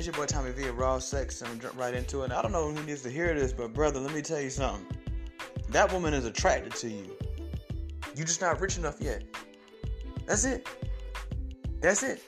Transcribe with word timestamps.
It's 0.00 0.06
your 0.06 0.14
boy 0.14 0.24
Tommy 0.24 0.50
V, 0.52 0.66
Raw 0.70 0.98
Sex, 0.98 1.42
and 1.42 1.50
I'm 1.50 1.60
jump 1.60 1.76
right 1.76 1.92
into 1.92 2.22
it. 2.22 2.24
And 2.24 2.32
I 2.32 2.40
don't 2.40 2.52
know 2.52 2.72
who 2.72 2.82
needs 2.86 3.02
to 3.02 3.10
hear 3.10 3.34
this, 3.34 3.52
but 3.52 3.74
brother, 3.74 4.00
let 4.00 4.14
me 4.14 4.22
tell 4.22 4.40
you 4.40 4.48
something. 4.48 4.86
That 5.68 5.92
woman 5.92 6.14
is 6.14 6.24
attracted 6.24 6.74
to 6.76 6.88
you. 6.88 7.18
You're 8.16 8.24
just 8.24 8.40
not 8.40 8.62
rich 8.62 8.78
enough 8.78 8.96
yet. 8.98 9.24
That's 10.24 10.46
it. 10.46 10.66
That's 11.82 12.02
it. 12.02 12.22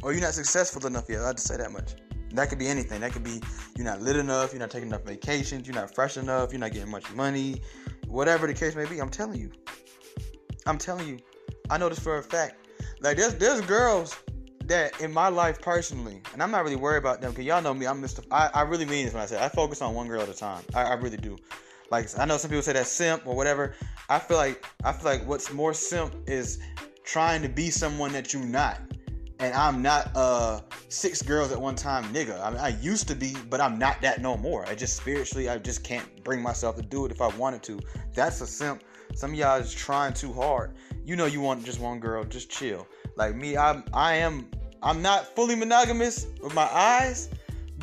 Or 0.00 0.12
you're 0.12 0.22
not 0.22 0.34
successful 0.34 0.86
enough 0.86 1.06
yet. 1.08 1.22
I 1.22 1.26
have 1.26 1.34
to 1.34 1.42
say 1.42 1.56
that 1.56 1.72
much. 1.72 1.96
That 2.34 2.50
could 2.50 2.60
be 2.60 2.68
anything. 2.68 3.00
That 3.00 3.10
could 3.10 3.24
be 3.24 3.42
you're 3.76 3.84
not 3.84 4.00
lit 4.00 4.14
enough, 4.14 4.52
you're 4.52 4.60
not 4.60 4.70
taking 4.70 4.86
enough 4.86 5.02
vacations, 5.02 5.66
you're 5.66 5.74
not 5.74 5.92
fresh 5.92 6.18
enough, 6.18 6.52
you're 6.52 6.60
not 6.60 6.70
getting 6.70 6.88
much 6.88 7.12
money, 7.14 7.62
whatever 8.06 8.46
the 8.46 8.54
case 8.54 8.76
may 8.76 8.84
be. 8.84 9.00
I'm 9.00 9.10
telling 9.10 9.40
you. 9.40 9.50
I'm 10.66 10.78
telling 10.78 11.08
you. 11.08 11.18
I 11.68 11.78
know 11.78 11.88
this 11.88 11.98
for 11.98 12.18
a 12.18 12.22
fact. 12.22 12.68
Like 13.00 13.16
there's 13.16 13.34
there's 13.34 13.60
girls 13.62 14.16
that 14.68 15.00
in 15.00 15.12
my 15.12 15.28
life 15.28 15.60
personally, 15.60 16.20
and 16.32 16.42
I'm 16.42 16.50
not 16.50 16.64
really 16.64 16.76
worried 16.76 16.98
about 16.98 17.20
them 17.20 17.32
because 17.32 17.44
y'all 17.44 17.62
know 17.62 17.74
me. 17.74 17.86
I'm 17.86 18.00
Mr. 18.02 18.24
I, 18.30 18.50
I 18.54 18.62
really 18.62 18.84
mean 18.84 19.04
this 19.04 19.14
when 19.14 19.22
I 19.22 19.26
say 19.26 19.42
I 19.42 19.48
focus 19.48 19.82
on 19.82 19.94
one 19.94 20.06
girl 20.08 20.22
at 20.22 20.28
a 20.28 20.34
time. 20.34 20.62
I, 20.74 20.82
I 20.82 20.94
really 20.94 21.16
do. 21.16 21.36
Like 21.90 22.08
I 22.18 22.24
know 22.24 22.36
some 22.36 22.50
people 22.50 22.62
say 22.62 22.74
that 22.74 22.86
simp 22.86 23.26
or 23.26 23.34
whatever. 23.34 23.74
I 24.08 24.18
feel 24.18 24.36
like 24.36 24.64
I 24.84 24.92
feel 24.92 25.10
like 25.10 25.26
what's 25.26 25.52
more 25.52 25.74
simp 25.74 26.14
is 26.26 26.58
trying 27.04 27.42
to 27.42 27.48
be 27.48 27.70
someone 27.70 28.12
that 28.12 28.32
you're 28.32 28.44
not. 28.44 28.80
And 29.40 29.54
I'm 29.54 29.82
not 29.82 30.10
uh 30.14 30.60
six 30.88 31.22
girls 31.22 31.52
at 31.52 31.60
one 31.60 31.74
time 31.74 32.04
nigga. 32.12 32.42
I 32.42 32.50
mean 32.50 32.60
I 32.60 32.68
used 32.80 33.08
to 33.08 33.14
be, 33.14 33.34
but 33.48 33.60
I'm 33.60 33.78
not 33.78 34.00
that 34.02 34.20
no 34.20 34.36
more. 34.36 34.66
I 34.66 34.74
just 34.74 34.96
spiritually 34.96 35.48
I 35.48 35.58
just 35.58 35.82
can't 35.82 36.22
bring 36.24 36.42
myself 36.42 36.76
to 36.76 36.82
do 36.82 37.06
it 37.06 37.12
if 37.12 37.20
I 37.22 37.28
wanted 37.36 37.62
to. 37.64 37.80
That's 38.14 38.40
a 38.40 38.46
simp. 38.46 38.82
Some 39.14 39.32
of 39.32 39.38
y'all 39.38 39.58
is 39.58 39.72
trying 39.72 40.12
too 40.12 40.32
hard. 40.32 40.74
You 41.04 41.16
know 41.16 41.24
you 41.24 41.40
want 41.40 41.64
just 41.64 41.80
one 41.80 41.98
girl, 42.00 42.24
just 42.24 42.50
chill. 42.50 42.86
Like 43.16 43.34
me, 43.34 43.56
I'm 43.56 43.84
I 43.94 44.16
am 44.16 44.50
I'm 44.82 45.02
not 45.02 45.34
fully 45.34 45.54
monogamous 45.54 46.26
with 46.42 46.54
my 46.54 46.68
eyes, 46.72 47.28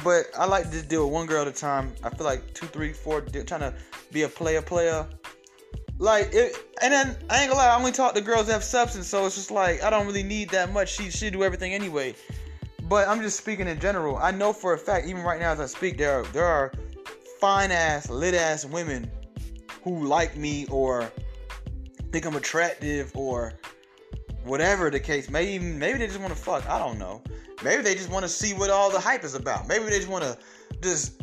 but 0.04 0.28
I 0.38 0.46
like 0.46 0.72
to 0.72 0.82
deal 0.82 1.06
with 1.06 1.14
one 1.14 1.26
girl 1.26 1.42
at 1.42 1.48
a 1.48 1.52
time. 1.52 1.94
I 2.04 2.10
feel 2.10 2.26
like 2.26 2.54
two, 2.54 2.68
three, 2.68 2.94
four, 2.94 3.22
trying 3.22 3.62
to 3.62 3.74
be 4.12 4.24
a 4.24 4.30
player, 4.30 4.62
player. 4.62 5.06
Like 5.98 6.34
it, 6.34 6.56
and 6.82 6.92
then 6.92 7.18
I 7.30 7.42
ain't 7.42 7.50
gonna 7.50 7.56
lie, 7.56 7.68
I 7.68 7.78
only 7.78 7.94
talk 7.94 8.16
to 8.16 8.22
girls 8.22 8.48
that 8.48 8.54
have 8.54 8.64
substance, 8.64 9.08
so 9.08 9.26
it's 9.26 9.36
just 9.36 9.52
like 9.52 9.82
I 9.82 9.90
don't 9.90 10.06
really 10.06 10.24
need 10.24 10.50
that 10.50 10.74
much. 10.74 10.94
She 10.94 11.10
she 11.10 11.30
do 11.30 11.44
everything 11.44 11.74
anyway. 11.74 12.16
But 12.84 13.08
I'm 13.08 13.22
just 13.22 13.38
speaking 13.38 13.68
in 13.68 13.80
general. 13.80 14.18
I 14.18 14.32
know 14.32 14.54
for 14.54 14.74
a 14.74 14.78
fact, 14.78 15.08
even 15.08 15.24
right 15.24 15.40
now 15.40 15.52
as 15.54 15.60
I 15.60 15.66
speak, 15.66 15.98
there 15.98 16.20
are, 16.20 16.24
there 16.26 16.46
are 16.46 16.72
fine 17.40 17.72
ass, 17.72 18.10
lit 18.10 18.36
ass 18.36 18.66
women 18.66 19.10
who 19.84 20.06
like 20.06 20.36
me 20.38 20.68
or 20.70 21.12
think 22.12 22.26
I'm 22.26 22.36
attractive 22.36 23.12
or 23.16 23.54
whatever 24.46 24.90
the 24.90 25.00
case. 25.00 25.30
Maybe 25.30 25.64
maybe 25.64 25.98
they 25.98 26.08
just 26.08 26.20
want 26.20 26.34
to 26.34 26.40
fuck. 26.40 26.68
I 26.70 26.80
don't 26.80 26.98
know. 26.98 27.22
Maybe 27.64 27.82
they 27.82 27.96
just 27.96 28.10
want 28.10 28.24
to 28.24 28.30
see 28.30 28.54
what 28.54 28.70
all 28.70 28.92
the 28.92 29.00
hype 29.00 29.24
is 29.24 29.36
about. 29.36 29.68
Maybe 29.68 29.86
they 29.86 29.98
just 29.98 30.10
want 30.10 30.24
to 30.24 30.38
just 30.82 31.22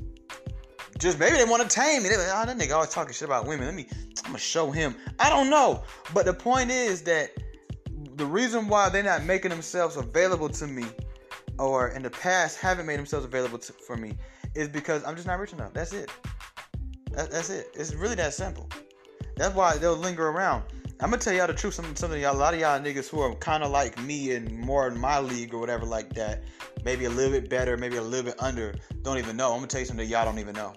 just 0.99 1.19
maybe 1.19 1.37
they 1.37 1.45
want 1.45 1.63
to 1.63 1.69
tame 1.69 2.03
me. 2.03 2.09
They're 2.09 2.19
like, 2.19 2.29
oh, 2.33 2.47
that 2.47 2.59
nigga 2.59 2.75
always 2.75 2.91
talking 2.91 3.13
shit 3.13 3.27
about 3.27 3.47
women. 3.47 3.67
Let 3.67 3.75
me, 3.75 3.87
I'm 4.19 4.25
gonna 4.27 4.39
show 4.39 4.71
him. 4.71 4.95
I 5.19 5.31
don't 5.31 5.51
know, 5.51 5.83
but 6.13 6.27
the 6.27 6.35
point 6.35 6.71
is 6.71 7.03
that 7.03 7.31
the 8.17 8.27
reason 8.27 8.69
why 8.69 8.89
they're 8.89 9.03
not 9.03 9.25
making 9.25 9.51
themselves 9.51 9.97
available 9.97 10.49
to 10.51 10.67
me, 10.67 10.85
or 11.59 11.89
in 11.89 12.03
the 12.03 12.11
past 12.11 12.59
haven't 12.59 12.87
made 12.87 12.99
themselves 12.99 13.25
available 13.25 13.59
to, 13.59 13.73
for 13.73 13.97
me, 13.97 14.17
is 14.55 14.69
because 14.69 15.05
I'm 15.05 15.15
just 15.15 15.27
not 15.27 15.39
rich 15.39 15.53
enough. 15.53 15.73
That's 15.73 15.93
it. 15.93 16.11
That, 17.13 17.31
that's 17.31 17.51
it. 17.51 17.71
It's 17.75 17.95
really 17.95 18.15
that 18.17 18.35
simple. 18.35 18.69
That's 19.37 19.55
why 19.55 19.77
they'll 19.79 19.97
linger 19.97 20.29
around. 20.29 20.65
I'm 21.03 21.11
gonna 21.11 21.21
tell 21.21 21.33
y'all 21.33 21.49
the 21.49 21.55
truth. 21.55 21.75
Some, 21.75 21.97
some 21.97 22.13
of 22.13 22.19
y'all, 22.21 22.37
a 22.37 22.39
lot 22.39 22.55
of 22.55 22.61
y'all 22.61 22.79
niggas 22.79 23.09
who 23.09 23.19
are 23.19 23.35
kind 23.35 23.65
of 23.65 23.73
like 23.73 24.01
me 24.03 24.37
and 24.37 24.57
more 24.57 24.87
in 24.87 24.97
my 24.97 25.19
league 25.19 25.53
or 25.53 25.59
whatever 25.59 25.85
like 25.85 26.13
that, 26.15 26.45
maybe 26.85 27.07
a 27.07 27.11
little 27.11 27.33
bit 27.33 27.51
better, 27.51 27.77
maybe 27.77 27.97
a 27.97 28.03
little 28.03 28.27
bit 28.27 28.41
under, 28.41 28.73
don't 29.03 29.19
even 29.19 29.37
know. 29.37 29.51
I'm 29.51 29.57
gonna 29.57 29.67
tell 29.67 29.81
you 29.81 29.87
something 29.87 30.07
that 30.07 30.13
y'all 30.13 30.25
don't 30.25 30.39
even 30.39 30.55
know. 30.55 30.75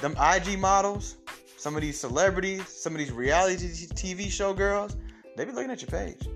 Them 0.00 0.16
IG 0.16 0.58
models, 0.58 1.16
some 1.58 1.76
of 1.76 1.82
these 1.82 2.00
celebrities, 2.00 2.66
some 2.68 2.94
of 2.94 2.98
these 3.00 3.12
reality 3.12 3.66
TV 3.66 4.30
show 4.30 4.54
girls, 4.54 4.96
they 5.36 5.44
be 5.44 5.52
looking 5.52 5.70
at 5.70 5.82
your 5.82 5.90
page. 5.90 6.26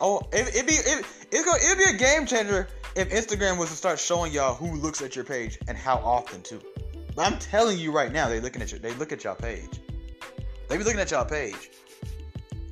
Oh, 0.00 0.20
it, 0.32 0.52
it 0.52 0.66
be 0.66 0.74
it, 0.74 1.06
it 1.30 1.44
go 1.44 1.54
it'd 1.54 1.78
be 1.78 1.94
a 1.94 1.96
game 1.96 2.26
changer 2.26 2.66
if 2.96 3.10
Instagram 3.10 3.56
was 3.56 3.68
to 3.70 3.76
start 3.76 4.00
showing 4.00 4.32
y'all 4.32 4.54
who 4.54 4.74
looks 4.74 5.00
at 5.00 5.14
your 5.14 5.24
page 5.24 5.60
and 5.68 5.78
how 5.78 5.98
often 5.98 6.42
too. 6.42 6.60
But 7.14 7.32
I'm 7.32 7.38
telling 7.38 7.78
you 7.78 7.92
right 7.92 8.10
now, 8.10 8.28
they 8.28 8.40
looking 8.40 8.62
at 8.62 8.72
your 8.72 8.80
they 8.80 8.94
look 8.94 9.12
at 9.12 9.22
y'all 9.22 9.36
page. 9.36 9.77
They 10.68 10.76
be 10.76 10.84
looking 10.84 11.00
at 11.00 11.10
y'all 11.10 11.24
page. 11.24 11.70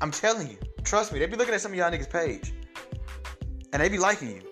I'm 0.00 0.10
telling 0.10 0.50
you. 0.50 0.58
Trust 0.84 1.12
me, 1.12 1.18
they 1.18 1.26
be 1.26 1.36
looking 1.36 1.54
at 1.54 1.60
some 1.60 1.72
of 1.72 1.78
y'all 1.78 1.90
niggas' 1.90 2.10
page. 2.10 2.52
And 3.72 3.82
they 3.82 3.88
be 3.88 3.98
liking 3.98 4.30
you. 4.30 4.42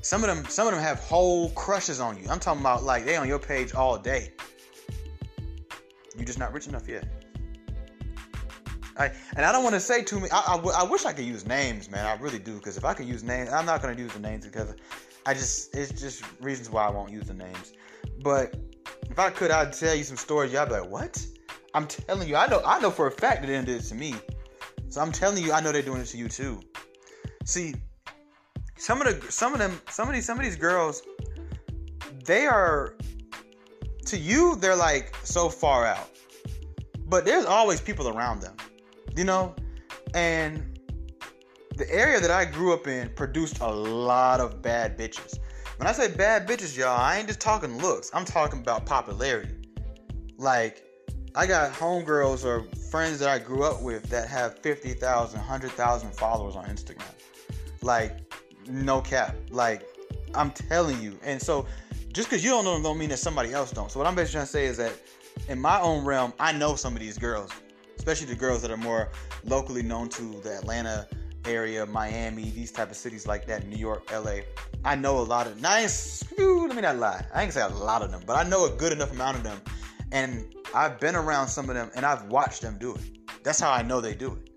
Some 0.00 0.24
of 0.24 0.34
them, 0.34 0.44
some 0.48 0.66
of 0.66 0.74
them 0.74 0.82
have 0.82 0.98
whole 1.00 1.50
crushes 1.50 2.00
on 2.00 2.20
you. 2.20 2.28
I'm 2.28 2.40
talking 2.40 2.60
about 2.60 2.82
like 2.82 3.04
they 3.04 3.16
on 3.16 3.28
your 3.28 3.38
page 3.38 3.74
all 3.74 3.98
day. 3.98 4.32
You 6.16 6.24
just 6.24 6.38
not 6.38 6.52
rich 6.52 6.66
enough 6.66 6.88
yet. 6.88 7.06
I, 8.96 9.10
and 9.36 9.46
I 9.46 9.52
don't 9.52 9.62
want 9.62 9.74
to 9.74 9.80
say 9.80 10.02
too 10.02 10.16
many. 10.16 10.30
I, 10.30 10.38
I, 10.38 10.56
I, 10.80 10.82
wish 10.84 11.04
I 11.04 11.12
could 11.12 11.24
use 11.24 11.46
names, 11.46 11.90
man. 11.90 12.04
I 12.04 12.20
really 12.20 12.38
do. 12.38 12.54
Because 12.54 12.76
if 12.76 12.84
I 12.84 12.94
could 12.94 13.06
use 13.06 13.22
names, 13.22 13.50
I'm 13.50 13.64
not 13.64 13.82
to 13.82 13.94
use 13.94 14.12
the 14.12 14.20
names 14.20 14.44
because 14.44 14.74
I 15.24 15.34
just, 15.34 15.74
it's 15.74 15.98
just 15.98 16.24
reasons 16.40 16.68
why 16.70 16.86
I 16.86 16.90
won't 16.90 17.10
use 17.10 17.26
the 17.26 17.34
names. 17.34 17.72
But 18.22 18.54
if 19.10 19.18
I 19.18 19.30
could, 19.30 19.50
I'd 19.50 19.72
tell 19.72 19.94
you 19.94 20.04
some 20.04 20.16
stories. 20.16 20.52
Y'all 20.52 20.66
be 20.66 20.72
like, 20.72 20.90
what? 20.90 21.24
I'm 21.74 21.86
telling 21.86 22.28
you, 22.28 22.36
I 22.36 22.46
know 22.48 22.62
I 22.64 22.80
know 22.80 22.90
for 22.90 23.06
a 23.06 23.10
fact 23.10 23.42
that 23.42 23.46
they 23.46 23.54
did 23.54 23.68
it 23.68 23.82
to 23.84 23.94
me. 23.94 24.14
So 24.88 25.00
I'm 25.00 25.12
telling 25.12 25.42
you, 25.42 25.52
I 25.52 25.60
know 25.60 25.72
they're 25.72 25.82
doing 25.82 26.02
it 26.02 26.06
to 26.06 26.18
you 26.18 26.28
too. 26.28 26.60
See, 27.44 27.74
some 28.76 29.00
of 29.00 29.06
the 29.06 29.32
some 29.32 29.52
of 29.52 29.58
them 29.58 29.80
some 29.88 30.08
of 30.08 30.14
these 30.14 30.26
some 30.26 30.38
of 30.38 30.44
these 30.44 30.56
girls, 30.56 31.02
they 32.24 32.46
are 32.46 32.96
to 34.06 34.18
you, 34.18 34.56
they're 34.56 34.76
like 34.76 35.16
so 35.24 35.48
far 35.48 35.86
out. 35.86 36.10
But 37.06 37.24
there's 37.24 37.46
always 37.46 37.80
people 37.80 38.08
around 38.08 38.40
them. 38.40 38.56
You 39.16 39.24
know? 39.24 39.54
And 40.14 40.78
the 41.76 41.90
area 41.90 42.20
that 42.20 42.30
I 42.30 42.44
grew 42.44 42.74
up 42.74 42.86
in 42.86 43.10
produced 43.10 43.60
a 43.60 43.70
lot 43.70 44.40
of 44.40 44.60
bad 44.60 44.98
bitches. 44.98 45.38
When 45.78 45.86
I 45.86 45.92
say 45.92 46.14
bad 46.14 46.46
bitches, 46.46 46.76
y'all, 46.76 46.98
I 46.98 47.16
ain't 47.16 47.28
just 47.28 47.40
talking 47.40 47.78
looks. 47.78 48.10
I'm 48.12 48.24
talking 48.24 48.60
about 48.60 48.86
popularity. 48.86 49.56
Like 50.36 50.84
I 51.34 51.46
got 51.46 51.72
homegirls 51.72 52.44
or 52.44 52.64
friends 52.90 53.18
that 53.20 53.28
I 53.28 53.38
grew 53.38 53.64
up 53.64 53.80
with 53.80 54.02
that 54.10 54.28
have 54.28 54.58
50,000, 54.58 55.38
100,000 55.38 56.14
followers 56.14 56.56
on 56.56 56.66
Instagram. 56.66 57.08
Like, 57.80 58.18
no 58.68 59.00
cap. 59.00 59.34
Like, 59.50 59.88
I'm 60.34 60.50
telling 60.50 61.00
you. 61.00 61.18
And 61.22 61.40
so, 61.40 61.66
just 62.12 62.28
because 62.28 62.44
you 62.44 62.50
don't 62.50 62.64
know 62.64 62.74
them 62.74 62.82
don't 62.82 62.98
mean 62.98 63.08
that 63.08 63.18
somebody 63.18 63.54
else 63.54 63.70
don't. 63.70 63.90
So, 63.90 63.98
what 63.98 64.06
I'm 64.06 64.14
basically 64.14 64.34
trying 64.34 64.46
to 64.46 64.52
say 64.52 64.66
is 64.66 64.76
that 64.76 64.92
in 65.48 65.58
my 65.58 65.80
own 65.80 66.04
realm, 66.04 66.34
I 66.38 66.52
know 66.52 66.76
some 66.76 66.92
of 66.92 67.00
these 67.00 67.16
girls, 67.16 67.50
especially 67.96 68.26
the 68.26 68.36
girls 68.36 68.60
that 68.60 68.70
are 68.70 68.76
more 68.76 69.08
locally 69.44 69.82
known 69.82 70.10
to 70.10 70.40
the 70.42 70.58
Atlanta 70.58 71.08
area, 71.46 71.86
Miami, 71.86 72.50
these 72.50 72.70
type 72.70 72.90
of 72.90 72.96
cities 72.96 73.26
like 73.26 73.46
that, 73.46 73.66
New 73.66 73.78
York, 73.78 74.10
LA. 74.12 74.40
I 74.84 74.96
know 74.96 75.18
a 75.18 75.22
lot 75.22 75.46
of, 75.46 75.60
nice. 75.62 76.24
let 76.38 76.76
me 76.76 76.82
not 76.82 76.96
lie. 76.96 77.24
I 77.34 77.42
ain't 77.42 77.52
say 77.52 77.62
a 77.62 77.68
lot 77.68 78.02
of 78.02 78.10
them, 78.10 78.22
but 78.26 78.36
I 78.36 78.48
know 78.48 78.66
a 78.66 78.70
good 78.70 78.92
enough 78.92 79.12
amount 79.12 79.38
of 79.38 79.42
them. 79.42 79.60
And 80.12 80.54
I've 80.74 80.98
been 80.98 81.14
around 81.14 81.48
some 81.48 81.68
of 81.68 81.74
them 81.74 81.90
and 81.94 82.04
I've 82.04 82.24
watched 82.24 82.62
them 82.62 82.78
do 82.78 82.94
it. 82.94 83.44
That's 83.44 83.60
how 83.60 83.70
I 83.70 83.82
know 83.82 84.00
they 84.00 84.14
do 84.14 84.32
it. 84.32 84.48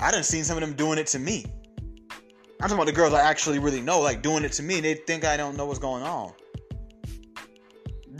I 0.00 0.10
done 0.10 0.22
seen 0.22 0.44
some 0.44 0.56
of 0.56 0.60
them 0.60 0.74
doing 0.74 0.98
it 0.98 1.06
to 1.08 1.18
me. 1.18 1.44
I'm 2.60 2.68
talking 2.68 2.74
about 2.74 2.86
the 2.86 2.92
girls 2.92 3.14
I 3.14 3.22
actually 3.22 3.58
really 3.58 3.80
know, 3.80 4.00
like 4.00 4.22
doing 4.22 4.44
it 4.44 4.52
to 4.52 4.62
me. 4.62 4.80
They 4.80 4.94
think 4.94 5.24
I 5.24 5.36
don't 5.36 5.56
know 5.56 5.66
what's 5.66 5.78
going 5.78 6.02
on. 6.02 6.32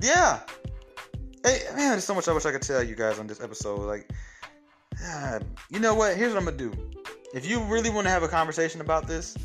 Yeah. 0.01 0.41
Hey, 1.45 1.61
man, 1.75 1.91
there's 1.91 2.05
so 2.05 2.15
much 2.15 2.29
I 2.29 2.33
wish 2.33 2.47
I 2.47 2.53
could 2.53 2.63
tell 2.63 2.83
you 2.83 2.95
guys 2.95 3.19
on 3.19 3.27
this 3.27 3.41
episode. 3.41 3.81
Like, 3.81 4.11
God, 5.01 5.45
you 5.71 5.81
know 5.81 5.95
what? 5.95 6.17
Here's 6.17 6.33
what 6.33 6.39
I'm 6.39 6.45
gonna 6.45 6.57
do. 6.57 6.73
If 7.35 7.47
you 7.47 7.61
really 7.65 7.91
want 7.91 8.07
to 8.07 8.11
have 8.11 8.23
a 8.23 8.29
conversation 8.29 8.81
about 8.81 9.07
this, 9.07 9.37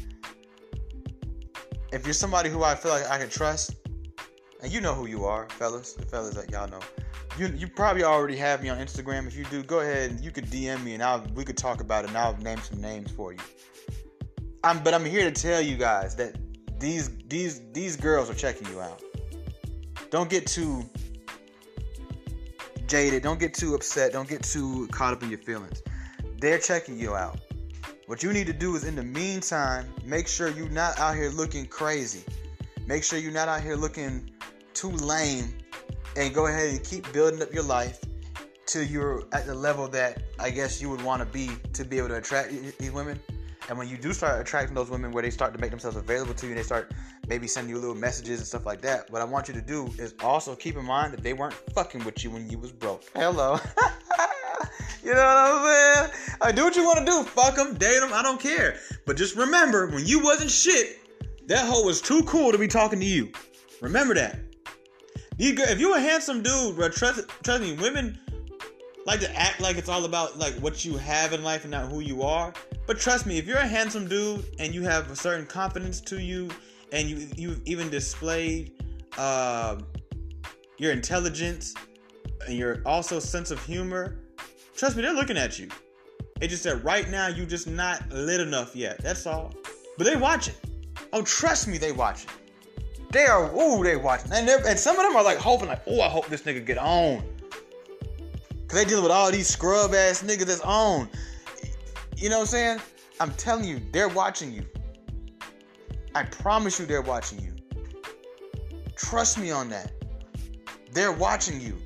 if 1.92 2.06
you're 2.06 2.14
somebody 2.14 2.50
who 2.50 2.64
I 2.64 2.76
feel 2.76 2.92
like 2.92 3.08
I 3.10 3.18
can 3.18 3.30
trust, 3.30 3.76
and 4.64 4.72
you 4.72 4.80
know 4.80 4.94
who 4.94 5.08
you 5.08 5.26
are, 5.26 5.48
fellas. 5.50 5.96
Fellas 6.10 6.36
that 6.36 6.50
y'all 6.50 6.70
know. 6.70 6.80
You 7.38 7.48
you 7.48 7.68
probably 7.68 8.04
already 8.04 8.38
have 8.38 8.64
me 8.64 8.70
on 8.70 8.78
Instagram. 8.78 9.28
If 9.28 9.36
you 9.36 9.44
do, 9.46 9.62
go 9.62 9.82
ahead 9.82 10.12
and 10.12 10.20
you 10.22 10.32
could 10.32 10.46
DM 10.46 10.84
me 10.84 10.94
and 10.94 11.04
I'll 11.04 11.26
we 11.36 11.44
could 11.44 11.58
talk 11.58 11.82
about 11.82 12.06
it 12.06 12.10
and 12.10 12.18
I'll 12.18 12.38
name 12.38 12.60
some 12.60 12.80
names 12.80 13.12
for 13.12 13.34
you. 13.34 13.40
I'm 14.64 14.82
but 14.82 14.94
I'm 14.94 15.04
here 15.04 15.30
to 15.30 15.32
tell 15.32 15.62
you 15.62 15.76
guys 15.76 16.16
that 16.16 16.38
these 16.80 17.10
these 17.28 17.62
these 17.74 17.98
girls 17.98 18.30
are 18.30 18.34
checking 18.34 18.68
you 18.70 18.80
out. 18.80 19.04
Don't 20.10 20.30
get 20.30 20.48
too 20.48 20.86
jaded. 22.88 23.22
Don't 23.22 23.40
get 23.40 23.54
too 23.54 23.76
upset. 23.76 24.14
Don't 24.14 24.30
get 24.30 24.44
too 24.44 24.88
caught 24.92 25.14
up 25.14 25.24
in 25.24 25.30
your 25.30 25.40
feelings. 25.40 25.84
They're 26.40 26.60
checking 26.60 26.98
you 26.98 27.16
out. 27.16 27.40
What 28.06 28.24
you 28.24 28.32
need 28.32 28.48
to 28.48 28.54
do 28.54 28.76
is 28.76 28.86
in 28.86 28.96
the 28.96 29.04
meantime, 29.04 29.94
make 30.06 30.28
sure 30.28 30.50
you're 30.50 30.70
not 30.70 31.00
out 31.00 31.16
here 31.16 31.30
looking 31.30 31.66
crazy. 31.66 32.24
Make 32.86 33.04
sure 33.04 33.18
you're 33.18 33.32
not 33.32 33.48
out 33.48 33.62
here 33.62 33.76
looking 33.76 34.30
too 34.74 34.92
lame 34.92 35.54
and 36.16 36.34
go 36.34 36.48
ahead 36.48 36.70
and 36.70 36.84
keep 36.84 37.12
building 37.14 37.42
up 37.42 37.54
your 37.54 37.64
life 37.64 38.00
till 38.66 38.84
you're 38.84 39.24
at 39.32 39.46
the 39.46 39.54
level 39.54 39.88
that 39.90 40.24
I 40.40 40.50
guess 40.50 40.82
you 40.82 40.90
would 40.90 41.02
want 41.02 41.22
to 41.22 41.26
be 41.26 41.52
to 41.74 41.84
be 41.86 41.98
able 41.98 42.10
to 42.10 42.18
attract 42.18 42.52
these 42.80 42.92
women. 42.92 43.20
And 43.70 43.78
when 43.78 43.88
you 43.88 43.98
do 43.98 44.12
start 44.14 44.42
attracting 44.42 44.76
those 44.76 44.90
women 44.90 45.12
where 45.12 45.24
they 45.24 45.30
start 45.30 45.54
to 45.54 45.60
make 45.60 45.70
themselves 45.70 45.96
available 45.96 46.34
to 46.34 46.46
you 46.46 46.52
and 46.52 46.60
they 46.60 46.64
start 46.64 46.92
maybe 47.28 47.48
sending 47.48 47.74
you 47.74 47.80
little 47.80 47.96
messages 47.96 48.40
and 48.40 48.48
stuff 48.48 48.66
like 48.66 48.82
that, 48.82 49.10
what 49.10 49.22
I 49.22 49.26
want 49.26 49.48
you 49.48 49.54
to 49.54 49.62
do 49.62 49.90
is 49.98 50.14
also 50.22 50.56
keep 50.56 50.76
in 50.76 50.84
mind 50.84 51.14
that 51.14 51.24
they 51.24 51.34
weren't 51.34 51.54
fucking 51.74 52.04
with 52.04 52.24
you 52.24 52.32
when 52.32 52.50
you 52.50 52.58
was 52.58 52.74
broke. 52.74 53.04
Hello. 53.16 53.54
you 55.04 55.14
know 55.14 55.16
what 55.16 55.38
I'm 55.38 55.66
saying? 55.66 56.38
I 56.42 56.52
do 56.52 56.64
what 56.64 56.76
you 56.76 56.84
want 56.84 57.00
to 57.00 57.06
do. 57.06 57.24
Fuck 57.24 57.56
them, 57.56 57.76
date 57.76 58.00
them, 58.00 58.12
I 58.14 58.22
don't 58.22 58.40
care. 58.40 58.80
But 59.06 59.16
just 59.16 59.38
remember, 59.38 59.88
when 59.88 60.06
you 60.06 60.22
wasn't 60.22 60.52
shit, 60.52 61.00
that 61.48 61.66
hoe 61.66 61.86
was 61.86 62.02
too 62.02 62.24
cool 62.24 62.52
to 62.52 62.58
be 62.58 62.68
talking 62.68 63.00
to 63.00 63.06
you. 63.06 63.32
Remember 63.82 64.14
that. 64.16 64.40
If 65.50 65.80
you 65.80 65.96
a 65.96 66.00
handsome 66.00 66.42
dude, 66.42 66.76
bro, 66.76 66.90
trust, 66.90 67.28
trust 67.44 67.62
me, 67.62 67.74
women 67.74 68.20
like 69.06 69.20
to 69.20 69.36
act 69.36 69.60
like 69.60 69.78
it's 69.78 69.90
all 69.90 70.06
about 70.06 70.38
like 70.38 70.54
what 70.56 70.86
you 70.86 70.96
have 70.98 71.34
in 71.34 71.44
life 71.44 71.64
and 71.64 71.72
not 71.72 71.90
who 71.90 72.00
you 72.00 72.24
are. 72.24 72.54
But 72.88 73.00
trust 73.00 73.26
me, 73.26 73.38
if 73.38 73.46
you're 73.46 73.58
a 73.58 73.68
handsome 73.68 74.08
dude 74.08 74.46
and 74.60 74.74
you 74.74 74.84
have 74.84 75.12
a 75.12 75.16
certain 75.16 75.46
confidence 75.46 76.02
to 76.02 76.22
you, 76.22 76.50
and 76.92 77.10
you 77.10 77.28
you've 77.36 77.62
even 77.66 77.90
displayed 77.90 78.72
uh, 79.18 79.78
your 80.78 80.92
intelligence 80.92 81.74
and 82.48 82.58
your 82.58 82.82
also 82.86 83.20
sense 83.20 83.52
of 83.52 83.64
humor, 83.66 84.20
trust 84.76 84.96
me, 84.96 85.02
they're 85.02 85.14
looking 85.14 85.38
at 85.38 85.60
you. 85.60 85.68
It 86.42 86.48
just 86.48 86.64
that 86.64 86.84
right 86.84 87.10
now 87.10 87.28
you 87.28 87.46
just 87.46 87.68
not 87.68 88.10
lit 88.12 88.42
enough 88.42 88.76
yet. 88.76 89.02
That's 89.02 89.26
all. 89.26 89.54
But 89.98 90.06
they 90.06 90.16
watch 90.16 90.48
it. 90.48 90.56
Oh, 91.12 91.22
trust 91.22 91.68
me, 91.68 91.78
they 91.78 91.92
watching. 91.92 92.30
They 93.14 93.28
are, 93.28 93.56
ooh, 93.56 93.84
they 93.84 93.96
watching. 93.96 94.32
And, 94.34 94.50
and 94.50 94.78
some 94.78 94.98
of 94.98 95.04
them 95.04 95.16
are 95.16 95.24
like 95.24 95.38
hoping, 95.38 95.68
like, 95.68 95.84
oh, 95.88 96.02
I 96.02 96.10
hope 96.10 96.28
this 96.28 96.42
nigga 96.42 96.66
get 96.66 96.80
on. 96.80 97.24
Cause 98.68 98.80
they 98.80 98.86
dealing 98.86 99.04
with 99.04 99.12
all 99.12 99.32
these 99.32 99.48
scrub 99.48 99.94
ass 99.94 100.24
niggas 100.24 100.46
that's 100.46 100.62
on. 100.62 101.08
You 102.18 102.30
know 102.30 102.38
what 102.40 102.42
I'm 102.42 102.48
saying? 102.48 102.80
I'm 103.20 103.32
telling 103.36 103.66
you, 103.66 103.80
they're 103.92 104.10
watching 104.10 104.52
you. 104.52 104.66
I 106.16 106.24
promise 106.24 106.80
you 106.80 106.88
they're 106.88 107.04
watching 107.04 107.40
you. 107.40 107.54
Trust 108.96 109.38
me 109.38 109.52
on 109.52 109.70
that. 109.70 109.92
They're 110.92 111.12
watching 111.12 111.62
you. 111.62 111.78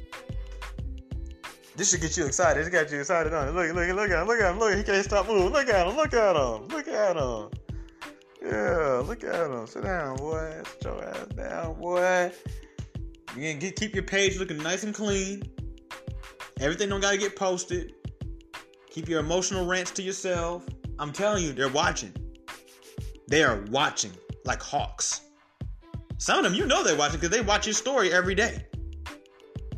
This 1.75 1.91
should 1.91 2.01
get 2.01 2.15
you 2.15 2.25
excited. 2.25 2.63
This 2.63 2.69
got 2.71 2.89
you 2.89 3.00
excited 3.00 3.33
on 3.33 3.50
it. 3.50 3.51
Look, 3.51 3.73
look, 3.75 3.89
look 3.95 4.09
at 4.09 4.21
him. 4.21 4.27
Look 4.27 4.39
at 4.39 4.51
him. 4.51 4.59
Look, 4.59 4.77
he 4.77 4.83
can't 4.83 5.03
stop 5.03 5.27
moving. 5.27 5.51
Look 5.51 5.68
at 5.68 5.88
him. 5.88 5.95
Look 5.95 6.13
at 6.13 6.35
him. 6.35 6.68
Look 6.69 6.88
at 6.88 7.18
him. 7.18 7.50
Yeah, 8.49 9.03
look 9.05 9.23
at 9.23 9.51
him. 9.51 9.67
Sit 9.67 9.83
down, 9.83 10.15
boy. 10.15 10.61
Sit 10.65 10.83
your 10.83 11.03
ass 11.03 11.25
down, 11.35 11.79
boy. 11.79 12.31
You 13.35 13.41
can 13.41 13.59
get, 13.59 13.75
keep 13.75 13.94
your 13.94 14.03
page 14.03 14.39
looking 14.39 14.57
nice 14.57 14.83
and 14.83 14.94
clean. 14.94 15.44
Everything 16.59 16.89
don't 16.89 17.01
gotta 17.01 17.17
get 17.17 17.35
posted. 17.35 17.94
Keep 18.89 19.09
your 19.09 19.19
emotional 19.19 19.67
rants 19.67 19.91
to 19.91 20.01
yourself. 20.01 20.65
I'm 20.97 21.11
telling 21.11 21.44
you, 21.44 21.51
they're 21.51 21.69
watching. 21.69 22.13
They 23.27 23.44
are 23.44 23.65
watching 23.69 24.11
like 24.45 24.61
hawks. 24.61 25.21
Some 26.17 26.39
of 26.39 26.44
them, 26.45 26.53
you 26.53 26.65
know 26.65 26.83
they're 26.83 26.97
watching 26.97 27.19
because 27.19 27.35
they 27.35 27.41
watch 27.41 27.67
your 27.67 27.73
story 27.73 28.13
every 28.13 28.33
day. 28.33 28.65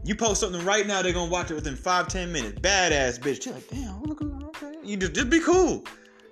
You 0.05 0.15
post 0.15 0.39
something 0.39 0.63
right 0.63 0.85
now, 0.85 1.01
they're 1.01 1.11
gonna 1.11 1.31
watch 1.31 1.51
it 1.51 1.55
within 1.55 1.75
five, 1.75 2.07
ten 2.07 2.31
minutes. 2.31 2.59
Badass 2.61 3.19
bitch. 3.19 3.45
You're 3.45 3.55
like, 3.55 3.67
damn, 3.67 4.01
look, 4.03 4.21
okay. 4.21 4.77
You 4.83 4.95
just, 4.95 5.13
just 5.13 5.29
be 5.29 5.39
cool. 5.39 5.83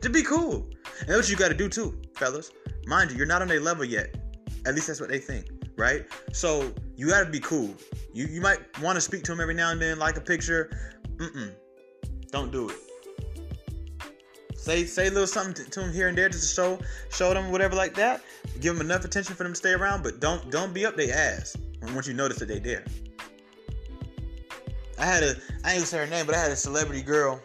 Just 0.02 0.14
be 0.14 0.24
cool. 0.24 0.68
And 1.02 1.10
that's 1.10 1.18
what 1.18 1.30
you 1.30 1.36
gotta 1.36 1.54
do 1.54 1.70
too, 1.70 2.00
fellas. 2.16 2.52
Mind 2.86 3.12
you, 3.12 3.18
you're 3.18 3.26
not 3.26 3.42
on 3.42 3.48
their 3.48 3.60
level 3.60 3.84
yet. 3.84 4.16
At 4.66 4.76
least 4.76 4.88
that's 4.88 5.00
what 5.00 5.10
they 5.10 5.20
think, 5.20 5.48
right? 5.78 6.06
So 6.34 6.74
you 6.96 7.10
gotta 7.10 7.30
be 7.30 7.40
cool. 7.40 7.76
You 8.14 8.28
you 8.28 8.42
might 8.42 8.60
want 8.82 8.96
to 8.96 9.02
speak 9.02 9.24
to 9.24 9.32
them 9.32 9.42
every 9.42 9.54
now 9.54 9.72
and 9.72 9.82
then, 9.82 10.00
like 10.00 10.18
a 10.18 10.22
picture. 10.22 10.98
Mm-mm. 11.18 11.54
Don't 12.32 12.52
do 12.52 12.70
it. 12.70 12.76
Say 14.56 14.86
say 14.86 15.08
a 15.08 15.12
little 15.12 15.28
something 15.28 15.54
to, 15.66 15.72
to 15.72 15.80
them 15.80 15.94
here 15.94 16.10
and 16.10 16.18
there 16.18 16.30
just 16.30 16.50
to 16.50 16.54
show 16.54 16.80
show 17.10 17.34
them 17.34 17.52
whatever 17.52 17.76
like 17.76 17.96
that. 17.96 18.22
Give 18.60 18.76
them 18.76 18.86
enough 18.86 19.06
attention 19.06 19.36
for 19.36 19.44
them 19.44 19.54
to 19.54 19.58
stay 19.58 19.72
around, 19.72 20.04
but 20.04 20.20
don't 20.20 20.52
don't 20.52 20.74
be 20.74 20.86
up 20.86 20.96
their 20.96 21.16
ass 21.16 21.56
once 21.94 22.08
you 22.08 22.14
notice 22.14 22.40
that 22.40 22.48
they 22.48 22.60
there. 22.60 22.86
I 25.00 25.06
had 25.06 25.24
a 25.24 25.36
I 25.64 25.72
ain't 25.72 25.78
gonna 25.78 25.86
say 25.86 25.98
her 26.00 26.08
name, 26.08 26.26
but 26.26 26.36
I 26.36 26.40
had 26.40 26.52
a 26.52 26.56
celebrity 26.56 27.02
girl 27.02 27.42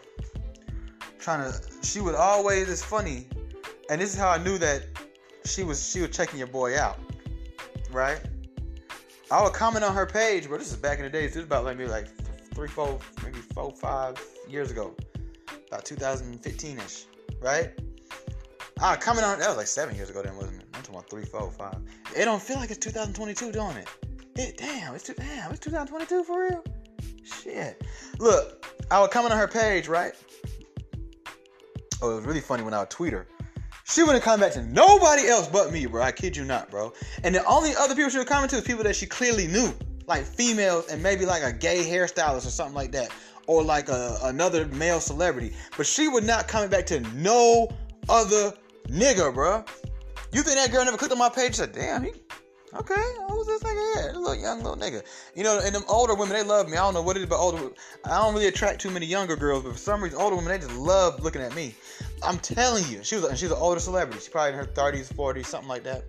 trying 1.19 1.51
to. 1.51 1.72
She 1.83 2.01
would 2.01 2.15
always. 2.15 2.69
It's 2.69 2.83
funny, 2.83 3.27
and 3.89 4.01
this 4.01 4.13
is 4.13 4.19
how 4.19 4.29
I 4.29 4.37
knew 4.37 4.57
that 4.57 4.85
she 5.45 5.63
was 5.63 5.89
she 5.89 6.01
was 6.01 6.09
checking 6.09 6.39
your 6.39 6.47
boy 6.47 6.77
out, 6.79 6.97
right? 7.91 8.21
I 9.31 9.41
would 9.43 9.53
comment 9.53 9.83
on 9.83 9.95
her 9.95 10.05
page, 10.05 10.49
but 10.49 10.59
This 10.59 10.71
is 10.71 10.77
back 10.77 10.99
in 10.99 11.05
the 11.05 11.09
days. 11.09 11.31
This 11.31 11.37
is 11.37 11.45
about 11.45 11.65
maybe 11.65 11.87
like 11.87 12.07
three, 12.53 12.67
four, 12.67 12.99
maybe 13.23 13.39
four, 13.39 13.71
five 13.71 14.21
years 14.47 14.69
ago, 14.69 14.95
about 15.67 15.85
2015ish, 15.85 17.05
right? 17.41 17.71
I 18.81 18.95
comment 18.95 19.25
on 19.25 19.39
that 19.39 19.47
was 19.47 19.57
like 19.57 19.67
seven 19.67 19.95
years 19.95 20.09
ago, 20.09 20.21
then 20.21 20.35
wasn't 20.35 20.61
it? 20.61 20.67
I'm 20.73 20.81
talking 20.81 20.95
about 20.95 21.09
three, 21.09 21.25
four, 21.25 21.49
five. 21.51 21.77
It 22.15 22.25
don't 22.25 22.41
feel 22.41 22.57
like 22.57 22.69
it's 22.69 22.79
2022, 22.79 23.51
don't 23.51 23.77
it? 23.77 23.87
it 24.35 24.57
damn, 24.57 24.93
it's 24.93 25.03
too, 25.03 25.13
damn, 25.13 25.51
it's 25.51 25.59
2022 25.61 26.23
for 26.23 26.43
real. 26.43 26.63
Shit. 27.23 27.83
Look, 28.19 28.65
I 28.91 29.01
would 29.01 29.11
comment 29.11 29.33
on 29.33 29.39
her 29.39 29.47
page, 29.47 29.87
right? 29.87 30.13
Oh, 32.03 32.11
it 32.11 32.15
was 32.15 32.25
really 32.25 32.41
funny 32.41 32.63
when 32.63 32.73
I 32.73 32.79
would 32.79 32.89
tweet 32.89 33.13
her. 33.13 33.25
She 33.85 34.03
wouldn't 34.03 34.25
comment 34.25 34.41
back 34.41 34.61
to 34.61 34.67
nobody 34.67 35.25
else 35.29 35.47
but 35.47 35.71
me, 35.71 35.85
bro. 35.85 36.01
I 36.01 36.11
kid 36.11 36.35
you 36.35 36.43
not, 36.43 36.69
bro. 36.69 36.91
And 37.23 37.33
the 37.33 37.45
only 37.45 37.71
other 37.79 37.95
people 37.95 38.09
she 38.09 38.17
would 38.17 38.27
comment 38.27 38.49
to 38.51 38.57
is 38.57 38.63
people 38.63 38.83
that 38.83 38.97
she 38.97 39.05
clearly 39.05 39.47
knew, 39.47 39.73
like 40.05 40.25
females 40.25 40.89
and 40.89 41.01
maybe 41.01 41.25
like 41.25 41.43
a 41.43 41.53
gay 41.53 41.81
hairstylist 41.81 42.45
or 42.45 42.49
something 42.49 42.75
like 42.75 42.91
that, 42.91 43.09
or 43.47 43.63
like 43.63 43.87
a, 43.87 44.17
another 44.23 44.65
male 44.67 44.99
celebrity. 44.99 45.53
But 45.77 45.85
she 45.85 46.09
would 46.09 46.25
not 46.25 46.49
comment 46.49 46.71
back 46.71 46.85
to 46.87 46.99
no 47.15 47.69
other 48.09 48.53
nigga, 48.89 49.33
bro. 49.33 49.63
You 50.33 50.41
think 50.41 50.57
that 50.57 50.73
girl 50.73 50.83
never 50.83 50.97
clicked 50.97 51.13
on 51.13 51.19
my 51.19 51.29
page? 51.29 51.55
Said, 51.55 51.71
damn, 51.71 52.03
he 52.03 52.11
Okay, 52.75 53.03
who's 53.29 53.45
this 53.45 53.61
nigga 53.61 53.93
here? 53.93 54.13
little 54.13 54.35
young 54.35 54.63
little 54.63 54.75
nigga. 54.75 55.03
You 55.35 55.43
know, 55.43 55.59
and 55.63 55.75
them 55.75 55.83
older 55.87 56.15
women, 56.15 56.35
they 56.35 56.43
love 56.43 56.67
me. 56.67 56.77
I 56.77 56.81
don't 56.81 56.95
know 56.95 57.03
what 57.03 57.15
it 57.17 57.21
is, 57.21 57.27
but 57.27 57.37
older. 57.37 57.69
I 58.03 58.17
don't 58.21 58.33
really 58.33 58.47
attract 58.47 58.81
too 58.81 58.89
many 58.89 59.05
younger 59.05 59.35
girls, 59.35 59.63
but 59.63 59.73
for 59.73 59.77
some 59.77 60.03
reason, 60.03 60.19
older 60.19 60.35
women, 60.35 60.51
they 60.51 60.65
just 60.65 60.79
love 60.79 61.21
looking 61.21 61.41
at 61.41 61.53
me. 61.55 61.75
I'm 62.23 62.39
telling 62.39 62.83
you, 62.89 63.03
she 63.03 63.15
was, 63.15 63.25
and 63.25 63.37
she's 63.37 63.51
an 63.51 63.57
older 63.59 63.79
celebrity. 63.79 64.19
She's 64.19 64.29
probably 64.29 64.53
in 64.53 64.57
her 64.57 64.65
30s, 64.65 65.13
40s, 65.13 65.45
something 65.45 65.69
like 65.69 65.83
that. 65.83 66.03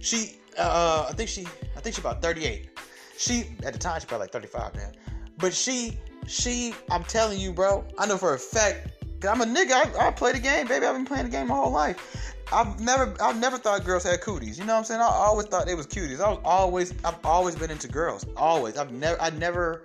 She, 0.00 0.38
uh, 0.58 1.06
I 1.08 1.14
think 1.14 1.30
she, 1.30 1.46
I 1.76 1.80
think 1.80 1.94
she's 1.94 2.04
about 2.04 2.20
38. 2.20 2.68
She, 3.16 3.46
at 3.64 3.72
the 3.72 3.78
time, 3.78 3.98
she's 3.98 4.04
probably 4.04 4.24
like 4.24 4.32
35 4.32 4.74
now. 4.74 4.90
But 5.38 5.54
she, 5.54 5.98
she, 6.26 6.74
I'm 6.90 7.04
telling 7.04 7.38
you, 7.40 7.52
bro, 7.52 7.84
I 7.98 8.06
know 8.06 8.18
for 8.18 8.34
a 8.34 8.38
fact. 8.38 8.88
I'm 9.26 9.40
a 9.40 9.44
nigga. 9.44 9.72
I, 9.72 10.08
I 10.08 10.10
play 10.10 10.32
the 10.32 10.40
game, 10.40 10.66
baby. 10.66 10.84
I've 10.84 10.94
been 10.94 11.04
playing 11.04 11.24
the 11.24 11.30
game 11.30 11.46
my 11.46 11.54
whole 11.54 11.70
life. 11.70 12.31
I've 12.52 12.80
never 12.80 13.14
I've 13.20 13.38
never 13.38 13.56
thought 13.58 13.84
girls 13.84 14.04
had 14.04 14.20
cooties. 14.20 14.58
You 14.58 14.64
know 14.64 14.74
what 14.74 14.80
I'm 14.80 14.84
saying? 14.84 15.00
I 15.00 15.04
always 15.04 15.46
thought 15.46 15.66
they 15.66 15.74
was 15.74 15.86
cuties. 15.86 16.20
I 16.20 16.30
was 16.30 16.40
always 16.44 16.92
I've 17.04 17.18
always 17.24 17.56
been 17.56 17.70
into 17.70 17.88
girls. 17.88 18.26
Always. 18.36 18.76
I've 18.76 18.92
never 18.92 19.20
I 19.20 19.30
never 19.30 19.84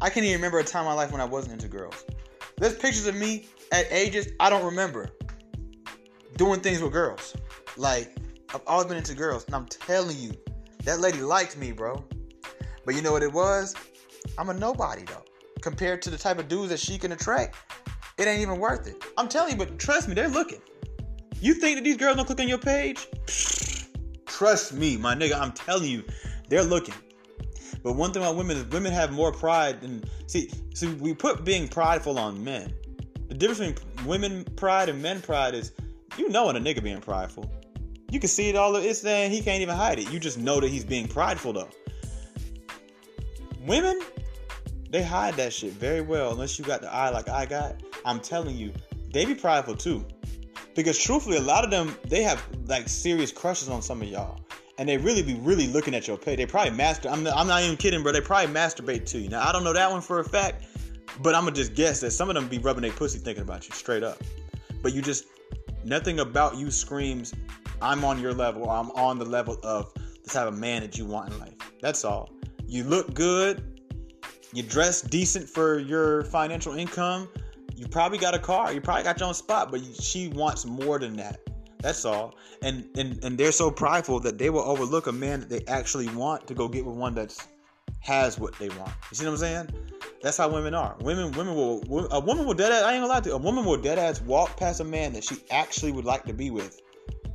I 0.00 0.10
can't 0.10 0.26
even 0.26 0.36
remember 0.36 0.58
a 0.58 0.64
time 0.64 0.82
in 0.82 0.88
my 0.88 0.94
life 0.94 1.12
when 1.12 1.20
I 1.20 1.24
wasn't 1.24 1.54
into 1.54 1.68
girls. 1.68 2.04
There's 2.56 2.74
pictures 2.76 3.06
of 3.06 3.14
me 3.14 3.46
at 3.72 3.86
ages 3.90 4.28
I 4.40 4.50
don't 4.50 4.64
remember 4.64 5.10
doing 6.36 6.60
things 6.60 6.82
with 6.82 6.92
girls. 6.92 7.36
Like 7.76 8.16
I've 8.54 8.62
always 8.66 8.86
been 8.86 8.96
into 8.96 9.14
girls, 9.14 9.44
and 9.46 9.54
I'm 9.54 9.66
telling 9.66 10.16
you, 10.16 10.32
that 10.84 11.00
lady 11.00 11.22
liked 11.22 11.56
me, 11.56 11.72
bro. 11.72 12.04
But 12.84 12.94
you 12.94 13.02
know 13.02 13.12
what 13.12 13.22
it 13.22 13.32
was? 13.32 13.74
I'm 14.38 14.48
a 14.48 14.54
nobody 14.54 15.02
though. 15.02 15.24
Compared 15.60 16.02
to 16.02 16.10
the 16.10 16.18
type 16.18 16.38
of 16.38 16.48
dudes 16.48 16.68
that 16.68 16.78
she 16.78 16.98
can 16.98 17.12
attract, 17.12 17.56
it 18.18 18.26
ain't 18.26 18.40
even 18.40 18.58
worth 18.58 18.86
it. 18.86 19.02
I'm 19.16 19.28
telling 19.28 19.52
you, 19.52 19.58
but 19.58 19.78
trust 19.78 20.08
me, 20.08 20.14
they're 20.14 20.28
looking. 20.28 20.60
You 21.40 21.54
think 21.54 21.76
that 21.76 21.84
these 21.84 21.96
girls 21.96 22.16
don't 22.16 22.26
click 22.26 22.40
on 22.40 22.48
your 22.48 22.58
page? 22.58 23.06
Trust 24.26 24.72
me, 24.72 24.96
my 24.96 25.14
nigga, 25.14 25.40
I'm 25.40 25.52
telling 25.52 25.90
you, 25.90 26.04
they're 26.48 26.64
looking. 26.64 26.94
But 27.82 27.92
one 27.92 28.12
thing 28.12 28.22
about 28.22 28.36
women 28.36 28.56
is 28.56 28.64
women 28.66 28.92
have 28.92 29.12
more 29.12 29.30
pride 29.30 29.82
than 29.82 30.02
see. 30.26 30.50
See, 30.74 30.94
we 30.94 31.14
put 31.14 31.44
being 31.44 31.68
prideful 31.68 32.18
on 32.18 32.42
men. 32.42 32.72
The 33.28 33.34
difference 33.34 33.80
between 33.80 34.06
women 34.06 34.44
pride 34.56 34.88
and 34.88 35.02
men 35.02 35.20
pride 35.20 35.54
is, 35.54 35.72
you 36.16 36.30
know, 36.30 36.46
when 36.46 36.56
a 36.56 36.60
nigga 36.60 36.82
being 36.82 37.00
prideful. 37.00 37.50
You 38.10 38.20
can 38.20 38.28
see 38.28 38.48
it 38.48 38.56
all. 38.56 38.74
It's 38.76 39.00
there. 39.00 39.28
He 39.28 39.42
can't 39.42 39.60
even 39.60 39.76
hide 39.76 39.98
it. 39.98 40.10
You 40.10 40.18
just 40.18 40.38
know 40.38 40.60
that 40.60 40.68
he's 40.68 40.84
being 40.84 41.08
prideful 41.08 41.52
though. 41.52 41.68
Women, 43.66 44.00
they 44.90 45.02
hide 45.02 45.34
that 45.34 45.52
shit 45.52 45.72
very 45.72 46.00
well. 46.00 46.32
Unless 46.32 46.58
you 46.58 46.64
got 46.64 46.80
the 46.80 46.92
eye 46.92 47.10
like 47.10 47.28
I 47.28 47.44
got, 47.44 47.82
I'm 48.04 48.20
telling 48.20 48.56
you, 48.56 48.72
they 49.12 49.24
be 49.24 49.34
prideful 49.34 49.76
too. 49.76 50.06
Because 50.74 50.98
truthfully, 50.98 51.36
a 51.36 51.42
lot 51.42 51.64
of 51.64 51.70
them 51.70 51.96
they 52.04 52.22
have 52.22 52.44
like 52.66 52.88
serious 52.88 53.30
crushes 53.30 53.68
on 53.68 53.82
some 53.82 54.02
of 54.02 54.08
y'all, 54.08 54.40
and 54.78 54.88
they 54.88 54.96
really 54.96 55.22
be 55.22 55.34
really 55.34 55.68
looking 55.68 55.94
at 55.94 56.08
your 56.08 56.16
pay. 56.16 56.36
They 56.36 56.46
probably 56.46 56.72
master. 56.72 57.08
I'm 57.08 57.26
I'm 57.28 57.46
not 57.46 57.62
even 57.62 57.76
kidding, 57.76 58.02
bro. 58.02 58.12
They 58.12 58.20
probably 58.20 58.52
masturbate 58.52 59.06
to 59.06 59.18
you. 59.18 59.28
Now 59.28 59.48
I 59.48 59.52
don't 59.52 59.64
know 59.64 59.72
that 59.72 59.90
one 59.90 60.00
for 60.00 60.20
a 60.20 60.24
fact, 60.24 60.64
but 61.22 61.34
I'm 61.34 61.44
gonna 61.44 61.56
just 61.56 61.74
guess 61.74 62.00
that 62.00 62.10
some 62.10 62.28
of 62.28 62.34
them 62.34 62.48
be 62.48 62.58
rubbing 62.58 62.82
their 62.82 62.92
pussy 62.92 63.18
thinking 63.18 63.42
about 63.42 63.68
you 63.68 63.74
straight 63.74 64.02
up. 64.02 64.22
But 64.82 64.92
you 64.92 65.00
just 65.00 65.26
nothing 65.84 66.20
about 66.20 66.56
you 66.56 66.70
screams, 66.70 67.32
I'm 67.80 68.04
on 68.04 68.20
your 68.20 68.32
level. 68.32 68.68
I'm 68.70 68.90
on 68.92 69.18
the 69.18 69.24
level 69.24 69.58
of 69.62 69.92
the 69.94 70.30
type 70.30 70.48
of 70.48 70.58
man 70.58 70.82
that 70.82 70.98
you 70.98 71.04
want 71.04 71.32
in 71.32 71.38
life. 71.38 71.54
That's 71.80 72.04
all. 72.04 72.30
You 72.66 72.84
look 72.84 73.14
good. 73.14 73.80
You 74.52 74.62
dress 74.62 75.02
decent 75.02 75.48
for 75.48 75.78
your 75.78 76.24
financial 76.24 76.74
income 76.74 77.28
You 77.76 77.88
probably 77.88 78.18
got 78.18 78.34
a 78.34 78.38
car. 78.38 78.72
You 78.72 78.80
probably 78.80 79.04
got 79.04 79.18
your 79.18 79.28
own 79.28 79.34
spot, 79.34 79.70
but 79.70 79.84
she 79.84 80.28
wants 80.28 80.64
more 80.64 80.98
than 80.98 81.16
that. 81.16 81.40
That's 81.80 82.04
all. 82.04 82.34
And 82.62 82.88
and 82.96 83.22
and 83.24 83.36
they're 83.36 83.52
so 83.52 83.70
prideful 83.70 84.20
that 84.20 84.38
they 84.38 84.48
will 84.48 84.62
overlook 84.62 85.06
a 85.06 85.12
man 85.12 85.40
that 85.40 85.48
they 85.48 85.62
actually 85.66 86.08
want 86.08 86.46
to 86.46 86.54
go 86.54 86.66
get 86.68 86.84
with 86.84 86.96
one 86.96 87.14
that's 87.14 87.46
has 88.00 88.38
what 88.38 88.54
they 88.58 88.68
want. 88.68 88.92
You 89.10 89.16
see 89.16 89.24
what 89.24 89.32
I'm 89.32 89.36
saying? 89.38 89.68
That's 90.22 90.36
how 90.36 90.48
women 90.48 90.74
are. 90.74 90.96
Women, 91.00 91.32
women 91.32 91.54
will. 91.54 91.82
A 92.10 92.20
woman 92.20 92.46
will 92.46 92.54
dead. 92.54 92.72
Ass, 92.72 92.82
I 92.82 92.94
ain't 92.94 93.02
gonna 93.02 93.12
lie 93.12 93.20
to 93.20 93.28
you. 93.30 93.34
A 93.34 93.38
woman 93.38 93.64
will 93.64 93.76
dead 93.76 93.98
ass 93.98 94.20
walk 94.22 94.56
past 94.56 94.80
a 94.80 94.84
man 94.84 95.12
that 95.12 95.24
she 95.24 95.36
actually 95.50 95.92
would 95.92 96.04
like 96.04 96.24
to 96.24 96.32
be 96.32 96.50
with, 96.50 96.80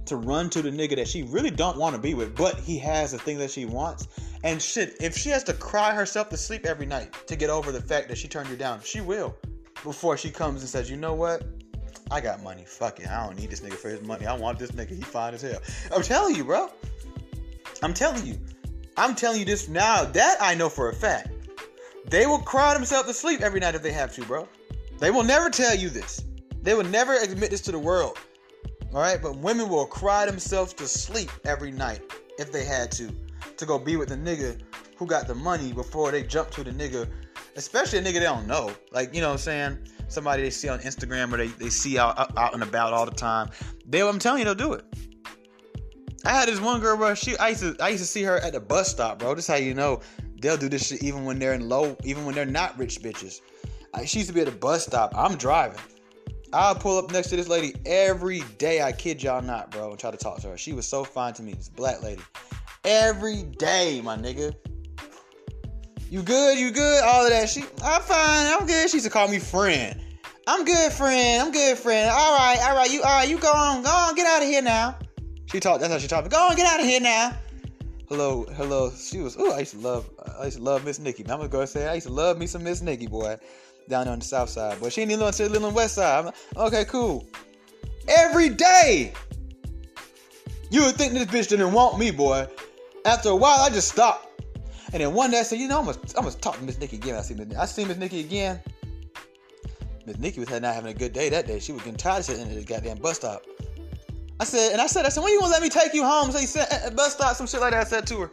to 0.05 0.15
run 0.15 0.49
to 0.51 0.61
the 0.61 0.71
nigga 0.71 0.95
that 0.95 1.07
she 1.07 1.23
really 1.23 1.51
don't 1.51 1.77
want 1.77 1.95
to 1.95 2.01
be 2.01 2.13
with, 2.13 2.35
but 2.35 2.55
he 2.59 2.79
has 2.79 3.11
the 3.11 3.19
thing 3.19 3.37
that 3.37 3.51
she 3.51 3.65
wants. 3.65 4.07
And 4.43 4.61
shit, 4.61 4.95
if 4.99 5.15
she 5.15 5.29
has 5.29 5.43
to 5.43 5.53
cry 5.53 5.93
herself 5.93 6.29
to 6.29 6.37
sleep 6.37 6.65
every 6.65 6.85
night 6.85 7.13
to 7.27 7.35
get 7.35 7.49
over 7.49 7.71
the 7.71 7.81
fact 7.81 8.07
that 8.09 8.17
she 8.17 8.27
turned 8.27 8.49
you 8.49 8.55
down, 8.55 8.81
she 8.81 9.01
will. 9.01 9.35
Before 9.83 10.17
she 10.17 10.29
comes 10.29 10.61
and 10.61 10.69
says, 10.69 10.89
you 10.89 10.97
know 10.97 11.13
what? 11.13 11.43
I 12.11 12.21
got 12.21 12.41
money. 12.41 12.63
Fuck 12.65 12.99
it. 12.99 13.07
I 13.07 13.25
don't 13.25 13.37
need 13.37 13.49
this 13.51 13.61
nigga 13.61 13.73
for 13.73 13.89
his 13.89 14.01
money. 14.01 14.25
I 14.25 14.33
want 14.35 14.59
this 14.59 14.71
nigga. 14.71 14.89
He 14.89 15.01
fine 15.01 15.33
as 15.33 15.41
hell. 15.41 15.59
I'm 15.95 16.01
telling 16.01 16.35
you, 16.35 16.43
bro. 16.43 16.69
I'm 17.83 17.93
telling 17.93 18.25
you. 18.25 18.37
I'm 18.97 19.15
telling 19.15 19.39
you 19.39 19.45
this 19.45 19.69
now. 19.69 20.03
That 20.05 20.37
I 20.41 20.55
know 20.55 20.69
for 20.69 20.89
a 20.89 20.93
fact. 20.93 21.29
They 22.07 22.25
will 22.25 22.39
cry 22.39 22.73
themselves 22.73 23.07
to 23.07 23.13
sleep 23.13 23.41
every 23.41 23.59
night 23.59 23.75
if 23.75 23.83
they 23.83 23.91
have 23.91 24.13
to, 24.15 24.25
bro. 24.25 24.47
They 24.99 25.11
will 25.11 25.23
never 25.23 25.49
tell 25.49 25.75
you 25.75 25.89
this. 25.89 26.23
They 26.61 26.73
will 26.73 26.83
never 26.83 27.15
admit 27.15 27.51
this 27.51 27.61
to 27.61 27.71
the 27.71 27.79
world. 27.79 28.17
All 28.93 29.01
right, 29.01 29.21
but 29.21 29.37
women 29.37 29.69
will 29.69 29.85
cry 29.85 30.25
themselves 30.25 30.73
to 30.73 30.87
sleep 30.87 31.29
every 31.45 31.71
night 31.71 32.01
if 32.39 32.51
they 32.51 32.65
had 32.65 32.91
to, 32.93 33.11
to 33.57 33.65
go 33.65 33.77
be 33.77 33.95
with 33.97 34.09
the 34.09 34.15
nigga 34.15 34.59
who 34.95 35.05
got 35.05 35.27
the 35.27 35.35
money 35.35 35.71
before 35.71 36.11
they 36.11 36.23
jump 36.23 36.49
to 36.51 36.63
the 36.63 36.71
nigga, 36.71 37.07
especially 37.55 37.99
a 37.99 38.01
nigga 38.01 38.13
they 38.13 38.19
don't 38.21 38.47
know. 38.47 38.71
Like, 38.91 39.13
you 39.13 39.21
know 39.21 39.27
what 39.27 39.33
I'm 39.33 39.39
saying? 39.39 39.77
Somebody 40.07 40.43
they 40.43 40.49
see 40.49 40.69
on 40.69 40.79
Instagram 40.79 41.33
or 41.33 41.37
they, 41.37 41.47
they 41.47 41.69
see 41.69 41.97
out, 41.97 42.37
out 42.37 42.53
and 42.53 42.63
about 42.63 42.93
all 42.93 43.05
the 43.05 43.11
time. 43.11 43.49
They, 43.85 44.01
I'm 44.01 44.19
telling 44.19 44.39
you, 44.39 44.45
they'll 44.45 44.55
do 44.55 44.73
it. 44.73 44.85
I 46.25 46.31
had 46.31 46.49
this 46.49 46.59
one 46.59 46.81
girl, 46.81 46.97
bro. 46.97 47.13
She, 47.15 47.37
I 47.37 47.49
used 47.49 47.61
to, 47.61 47.75
I 47.79 47.89
used 47.89 48.03
to 48.03 48.07
see 48.07 48.23
her 48.23 48.37
at 48.37 48.53
the 48.53 48.59
bus 48.59 48.89
stop, 48.89 49.19
bro. 49.19 49.35
This 49.35 49.47
how 49.47 49.55
you 49.55 49.73
know 49.73 50.01
they'll 50.41 50.57
do 50.57 50.67
this 50.69 50.87
shit 50.87 51.03
even 51.03 51.25
when 51.25 51.39
they're 51.39 51.53
in 51.53 51.69
low, 51.69 51.95
even 52.03 52.25
when 52.25 52.35
they're 52.35 52.45
not 52.45 52.77
rich 52.77 53.01
bitches. 53.01 53.41
I, 53.93 54.05
she 54.05 54.19
used 54.19 54.29
to 54.29 54.35
be 54.35 54.41
at 54.41 54.47
a 54.47 54.51
bus 54.51 54.85
stop. 54.85 55.13
I'm 55.15 55.35
driving. 55.35 55.79
I'll 56.51 56.75
pull 56.75 56.97
up 56.97 57.11
next 57.11 57.29
to 57.29 57.35
this 57.35 57.47
lady 57.47 57.75
every 57.85 58.41
day. 58.57 58.81
I 58.81 58.91
kid 58.91 59.21
y'all 59.21 59.41
not, 59.41 59.71
bro, 59.71 59.91
and 59.91 59.99
try 59.99 60.11
to 60.11 60.17
talk 60.17 60.39
to 60.41 60.49
her. 60.49 60.57
She 60.57 60.73
was 60.73 60.87
so 60.87 61.03
fine 61.03 61.33
to 61.33 61.43
me. 61.43 61.53
This 61.53 61.69
black 61.69 62.01
lady. 62.01 62.21
Every 62.83 63.43
day, 63.43 64.01
my 64.03 64.17
nigga. 64.17 64.55
You 66.09 66.23
good? 66.23 66.57
You 66.57 66.71
good? 66.71 67.03
All 67.03 67.23
of 67.23 67.31
that. 67.31 67.49
She, 67.49 67.61
I'm 67.83 68.01
fine. 68.01 68.47
I'm 68.47 68.65
good. 68.65 68.89
She 68.89 68.97
used 68.97 69.05
to 69.05 69.11
call 69.11 69.27
me 69.27 69.37
friend. 69.37 70.01
I'm 70.47 70.65
good, 70.65 70.91
friend. 70.91 71.43
I'm 71.43 71.51
good, 71.51 71.77
friend. 71.77 72.09
All 72.09 72.35
right, 72.35 72.57
all 72.63 72.75
right. 72.75 72.91
You, 72.91 73.03
all 73.03 73.15
right. 73.15 73.29
You 73.29 73.37
go 73.37 73.51
on. 73.51 73.83
Go 73.83 73.91
on. 73.91 74.15
Get 74.15 74.25
out 74.25 74.41
of 74.41 74.47
here 74.47 74.63
now. 74.63 74.97
She 75.45 75.59
talked. 75.59 75.81
That's 75.81 75.93
how 75.93 75.99
she 75.99 76.07
talked. 76.07 76.29
Go 76.31 76.49
on. 76.49 76.55
Get 76.55 76.65
out 76.65 76.79
of 76.79 76.85
here 76.87 76.99
now. 76.99 77.37
Hello, 78.07 78.43
hello. 78.55 78.91
She 78.91 79.19
was. 79.19 79.37
Oh, 79.37 79.53
I 79.53 79.59
used 79.59 79.73
to 79.73 79.79
love. 79.79 80.09
I 80.39 80.45
used 80.45 80.57
to 80.57 80.63
love 80.63 80.83
Miss 80.83 80.97
Nikki. 80.97 81.23
Now 81.23 81.33
I'm 81.33 81.39
gonna 81.41 81.49
go 81.49 81.63
say 81.65 81.87
I 81.87 81.93
used 81.93 82.07
to 82.07 82.13
love 82.13 82.39
me 82.39 82.47
some 82.47 82.63
Miss 82.63 82.81
Nikki, 82.81 83.05
boy, 83.05 83.37
down 83.87 84.07
on 84.07 84.17
the 84.17 84.25
south 84.25 84.49
side. 84.49 84.77
But 84.81 84.91
she 84.91 85.01
ain't 85.01 85.11
even 85.11 85.23
on 85.23 85.31
the 85.31 85.47
little 85.47 85.69
west 85.69 85.93
side. 85.93 86.25
Like, 86.25 86.33
okay, 86.57 86.85
cool. 86.85 87.27
Every 88.07 88.49
day, 88.49 89.13
you 90.71 90.85
would 90.85 90.95
think 90.95 91.13
this 91.13 91.25
bitch 91.25 91.49
didn't 91.49 91.71
want 91.71 91.99
me, 91.99 92.09
boy. 92.09 92.47
After 93.05 93.29
a 93.29 93.35
while, 93.35 93.59
I 93.59 93.69
just 93.69 93.89
stopped. 93.89 94.28
And 94.91 95.01
then 95.01 95.13
one 95.13 95.29
day 95.31 95.39
I 95.39 95.43
said, 95.43 95.59
you 95.59 95.67
know, 95.67 95.79
I'm 95.79 95.85
gonna, 95.85 95.99
I'm 96.17 96.23
gonna 96.23 96.35
talk 96.35 96.57
to 96.57 96.63
Miss 96.63 96.79
Nikki 96.79 96.95
again. 96.97 97.15
I 97.15 97.21
see 97.21 97.35
Miss 97.35 97.55
I 97.55 97.65
see 97.65 97.85
Miss 97.85 97.97
Nikki 97.97 98.21
again. 98.21 98.59
Miss 100.05 100.17
Nikki 100.17 100.39
was 100.39 100.49
not 100.49 100.63
having 100.63 100.89
a 100.89 100.93
good 100.93 101.13
day 101.13 101.29
that 101.29 101.45
day. 101.45 101.59
She 101.59 101.71
was 101.71 101.81
getting 101.83 101.97
tired 101.97 102.19
of 102.19 102.25
sitting 102.25 102.47
at 102.47 102.55
the 102.55 102.63
goddamn 102.63 102.97
bus 102.97 103.17
stop. 103.17 103.43
I 104.39 104.45
said, 104.45 104.71
and 104.71 104.81
I 104.81 104.87
said, 104.87 105.05
I 105.05 105.09
said, 105.09 105.23
when 105.23 105.33
you 105.33 105.39
gonna 105.39 105.51
let 105.51 105.61
me 105.61 105.69
take 105.69 105.93
you 105.93 106.03
home? 106.03 106.31
So 106.31 106.39
he 106.39 106.45
said, 106.45 106.67
at 106.71 106.95
bus 106.95 107.13
stop, 107.13 107.35
some 107.35 107.45
shit 107.45 107.61
like 107.61 107.71
that. 107.71 107.85
I 107.85 107.89
said 107.89 108.07
to 108.07 108.21
her. 108.21 108.31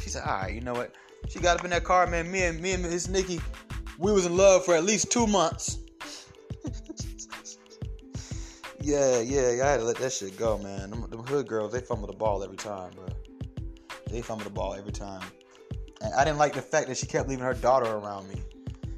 She 0.00 0.10
said, 0.10 0.24
all 0.26 0.40
right, 0.40 0.52
you 0.52 0.60
know 0.60 0.74
what? 0.74 0.94
She 1.28 1.38
got 1.38 1.58
up 1.58 1.64
in 1.64 1.70
that 1.70 1.84
car, 1.84 2.06
man. 2.06 2.30
Me 2.30 2.42
and 2.42 2.60
me 2.60 2.72
and 2.72 2.82
Miss 2.82 3.08
Nikki, 3.08 3.40
we 3.98 4.12
was 4.12 4.26
in 4.26 4.36
love 4.36 4.64
for 4.64 4.74
at 4.74 4.84
least 4.84 5.10
two 5.10 5.26
months. 5.26 5.78
yeah, 8.80 9.20
yeah, 9.20 9.64
I 9.64 9.70
had 9.70 9.78
to 9.78 9.84
let 9.84 9.96
that 9.96 10.12
shit 10.12 10.36
go, 10.36 10.58
man. 10.58 10.90
Them, 10.90 11.08
them 11.08 11.24
hood 11.24 11.48
girls, 11.48 11.72
they 11.72 11.80
fumble 11.80 12.06
the 12.06 12.16
ball 12.16 12.42
every 12.42 12.56
time, 12.56 12.90
bro. 12.94 13.06
They 14.10 14.20
fumble 14.20 14.44
the 14.44 14.50
ball 14.50 14.74
every 14.74 14.92
time. 14.92 15.22
And 16.00 16.12
I 16.14 16.24
didn't 16.24 16.38
like 16.38 16.54
the 16.54 16.62
fact 16.62 16.88
that 16.88 16.96
she 16.96 17.06
kept 17.06 17.28
leaving 17.28 17.44
her 17.44 17.54
daughter 17.54 17.86
around 17.86 18.28
me. 18.28 18.40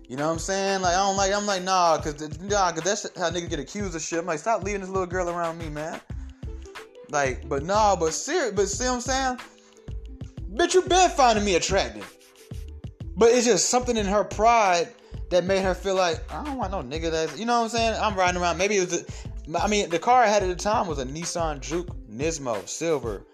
You 0.09 0.17
know 0.17 0.27
what 0.27 0.33
I'm 0.33 0.39
saying? 0.39 0.81
Like 0.81 0.95
I 0.95 0.99
don't 0.99 1.17
like. 1.17 1.33
I'm 1.33 1.47
like 1.47 1.63
nah, 1.63 1.99
cause 1.99 2.41
nah, 2.41 2.73
cause 2.73 2.83
that's 2.83 3.19
how 3.19 3.31
niggas 3.31 3.51
get 3.51 3.61
accused 3.61 3.95
of 3.95 4.01
shit. 4.01 4.19
I'm 4.19 4.27
like, 4.27 4.39
stop 4.39 4.63
leaving 4.63 4.81
this 4.81 4.91
little 4.91 5.07
girl 5.07 5.29
around 5.29 5.59
me, 5.59 5.69
man. 5.69 6.01
Like, 7.11 7.49
but 7.49 7.63
nah, 7.63 7.95
but 7.95 8.15
serious, 8.15 8.53
but 8.53 8.69
see 8.69 8.85
what 8.85 8.95
I'm 8.95 9.01
saying? 9.01 9.39
Bitch, 10.55 10.75
you 10.75 10.83
been 10.83 11.11
finding 11.11 11.45
me 11.45 11.57
attractive. 11.57 12.17
But 13.17 13.33
it's 13.33 13.47
just 13.47 13.69
something 13.69 13.97
in 13.97 14.07
her 14.07 14.25
pride 14.25 14.89
that 15.31 15.45
made 15.45 15.63
her 15.63 15.75
feel 15.75 15.95
like 15.95 16.21
I 16.33 16.43
don't 16.45 16.57
want 16.57 16.73
no 16.73 16.83
nigga 16.83 17.11
that's 17.11 17.39
you 17.39 17.45
know 17.45 17.59
what 17.59 17.65
I'm 17.65 17.71
saying? 17.71 17.95
I'm 18.01 18.15
riding 18.15 18.41
around. 18.41 18.57
Maybe 18.57 18.79
it 18.79 18.91
was. 18.91 19.03
A, 19.03 19.59
I 19.59 19.67
mean, 19.67 19.91
the 19.91 19.99
car 19.99 20.23
I 20.23 20.27
had 20.27 20.43
at 20.43 20.49
the 20.49 20.57
time 20.57 20.87
was 20.87 20.99
a 20.99 21.05
Nissan 21.05 21.61
Juke 21.61 21.89
Nismo 22.09 22.67
silver, 22.69 23.25